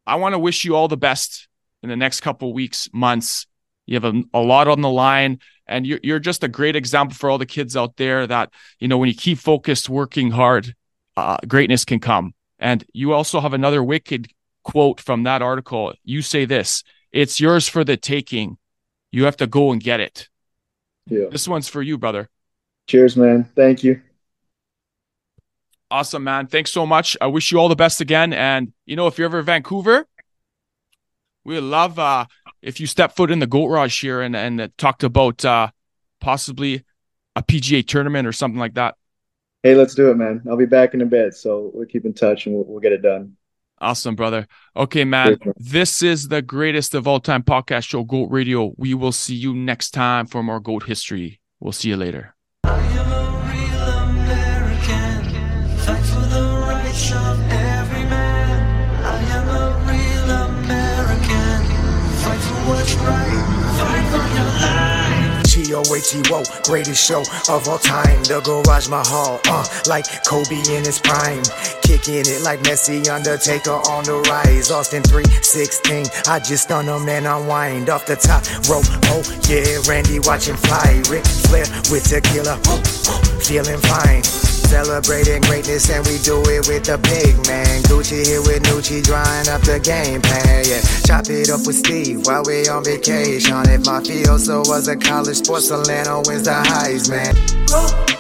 I 0.08 0.16
want 0.16 0.34
to 0.34 0.40
wish 0.40 0.64
you 0.64 0.76
all 0.76 0.88
the 0.88 0.98
best 0.98 1.48
in 1.84 1.90
the 1.90 1.96
next 1.96 2.22
couple 2.22 2.52
weeks, 2.54 2.90
months. 2.94 3.46
You 3.86 4.00
have 4.00 4.06
a, 4.06 4.24
a 4.34 4.40
lot 4.40 4.68
on 4.68 4.82
the 4.82 4.90
line, 4.90 5.40
and 5.68 5.86
you're, 5.86 6.00
you're 6.02 6.20
just 6.20 6.44
a 6.44 6.48
great 6.48 6.76
example 6.76 7.16
for 7.16 7.30
all 7.30 7.38
the 7.38 7.46
kids 7.46 7.76
out 7.76 7.98
there 7.98 8.26
that, 8.26 8.52
you 8.80 8.88
know, 8.88 8.98
when 8.98 9.10
you 9.10 9.16
keep 9.16 9.38
focused, 9.38 9.90
working 9.90 10.32
hard, 10.32 10.76
uh, 11.18 11.38
greatness 11.48 11.86
can 11.86 12.00
come. 12.00 12.34
And 12.60 12.84
you 12.94 13.14
also 13.14 13.40
have 13.40 13.54
another 13.54 13.84
wicked 13.84 14.28
quote 14.64 15.00
from 15.00 15.24
that 15.24 15.42
article. 15.42 15.94
You 16.04 16.22
say 16.22 16.46
this 16.46 16.84
it's 17.12 17.40
yours 17.40 17.68
for 17.68 17.84
the 17.84 17.98
taking. 17.98 18.58
You 19.12 19.26
have 19.26 19.38
to 19.38 19.48
go 19.48 19.72
and 19.72 19.82
get 19.82 20.00
it. 20.00 20.30
Yeah. 21.08 21.26
This 21.32 21.48
one's 21.48 21.68
for 21.68 21.82
you, 21.82 21.98
brother. 21.98 22.30
Cheers, 22.88 23.18
man. 23.18 23.50
Thank 23.56 23.84
you. 23.84 24.02
Awesome, 25.92 26.24
man. 26.24 26.48
Thanks 26.48 26.72
so 26.72 26.86
much. 26.86 27.18
I 27.20 27.28
wish 27.28 27.52
you 27.52 27.58
all 27.60 27.70
the 27.70 27.76
best 27.76 28.00
again. 28.00 28.32
And 28.34 28.74
you 28.86 28.96
know, 28.96 29.08
if 29.08 29.18
you're 29.18 29.26
ever 29.26 29.40
in 29.40 29.46
Vancouver, 29.46 30.06
we 31.44 31.60
love 31.60 31.98
uh 31.98 32.26
if 32.62 32.80
you 32.80 32.86
step 32.86 33.16
foot 33.16 33.32
in 33.32 33.40
the 33.40 33.48
Goat 33.48 33.68
Raj 33.68 33.98
here 34.00 34.22
and 34.22 34.36
and 34.36 34.72
talked 34.78 35.04
about 35.04 35.44
uh 35.44 35.70
possibly 36.22 36.84
a 37.36 37.42
PGA 37.42 37.86
tournament 37.86 38.28
or 38.28 38.32
something 38.32 38.60
like 38.60 38.76
that. 38.76 38.96
Hey, 39.64 39.76
let's 39.76 39.96
do 39.96 40.10
it, 40.12 40.16
man. 40.16 40.42
I'll 40.50 40.58
be 40.58 40.66
back 40.66 40.94
in 40.94 41.02
a 41.02 41.06
bit, 41.06 41.34
so 41.34 41.72
we'll 41.74 41.86
keep 41.86 42.06
in 42.06 42.14
touch 42.14 42.46
and 42.46 42.56
we'll, 42.56 42.66
we'll 42.66 42.80
get 42.80 42.94
it 42.94 43.02
done. 43.02 43.36
Awesome, 43.82 44.16
brother. 44.16 44.48
Okay, 44.76 45.06
man. 45.06 45.38
This 45.58 46.04
is 46.04 46.28
the 46.28 46.42
greatest 46.42 46.94
of 46.96 47.08
all 47.08 47.20
time 47.20 47.44
podcast 47.44 47.88
show, 47.88 48.04
Goat 48.04 48.30
Radio. 48.30 48.74
We 48.78 48.94
will 48.94 49.12
see 49.12 49.36
you 49.36 49.54
next 49.54 49.92
time 49.92 50.26
for 50.26 50.44
more 50.44 50.60
Goat 50.60 50.84
history. 50.84 51.40
We'll 51.60 51.72
see 51.72 51.90
you 51.90 51.98
later. 51.98 52.36
G-O-A-T-O, 65.70 66.44
greatest 66.64 67.06
show 67.06 67.22
of 67.48 67.68
all 67.68 67.78
time. 67.78 68.24
The 68.24 68.42
Garage 68.44 68.90
Mahal, 68.90 69.40
uh, 69.46 69.68
like 69.86 70.06
Kobe 70.26 70.58
in 70.74 70.84
his 70.84 70.98
prime. 70.98 71.44
Kicking 71.84 72.26
it 72.26 72.42
like 72.42 72.60
Messi, 72.62 73.08
Undertaker 73.08 73.78
on 73.86 74.04
the 74.04 74.18
rise. 74.32 74.72
Austin 74.72 75.04
316, 75.04 76.08
I 76.28 76.40
just 76.40 76.64
stun 76.64 76.88
them 76.88 77.08
and 77.08 77.28
unwind 77.28 77.92
off 77.92 78.08
the 78.08 78.16
top 78.16 78.42
rope. 78.68 78.90
Oh, 79.14 79.22
yeah, 79.46 79.78
Randy 79.88 80.18
watching 80.18 80.56
fly. 80.56 81.04
Ric 81.08 81.26
Flair 81.46 81.66
with 81.92 82.10
tequila, 82.10 82.58
feeling 83.46 83.78
fine. 83.78 84.49
Celebrating 84.70 85.42
greatness 85.42 85.90
and 85.90 86.06
we 86.06 86.20
do 86.20 86.38
it 86.46 86.68
with 86.68 86.86
the 86.86 87.00
big 87.02 87.36
man. 87.48 87.82
Gucci 87.90 88.24
here 88.24 88.42
with 88.42 88.62
Nucci 88.70 89.04
drawing 89.04 89.50
up 89.50 89.62
the 89.62 89.80
game 89.80 90.22
plan. 90.22 90.64
Yeah, 90.64 90.82
chop 91.06 91.26
it 91.28 91.50
up 91.50 91.66
with 91.66 91.78
Steve 91.78 92.28
while 92.28 92.44
we 92.46 92.68
on 92.70 92.84
vacation. 92.84 93.66
If 93.66 93.88
my 93.88 94.00
field 94.04 94.46
was 94.68 94.88
a 94.88 94.96
college 94.96 95.38
sports, 95.38 95.70
Solano 95.70 96.22
wins 96.28 96.44
the 96.44 96.52
Heisman. 96.52 98.19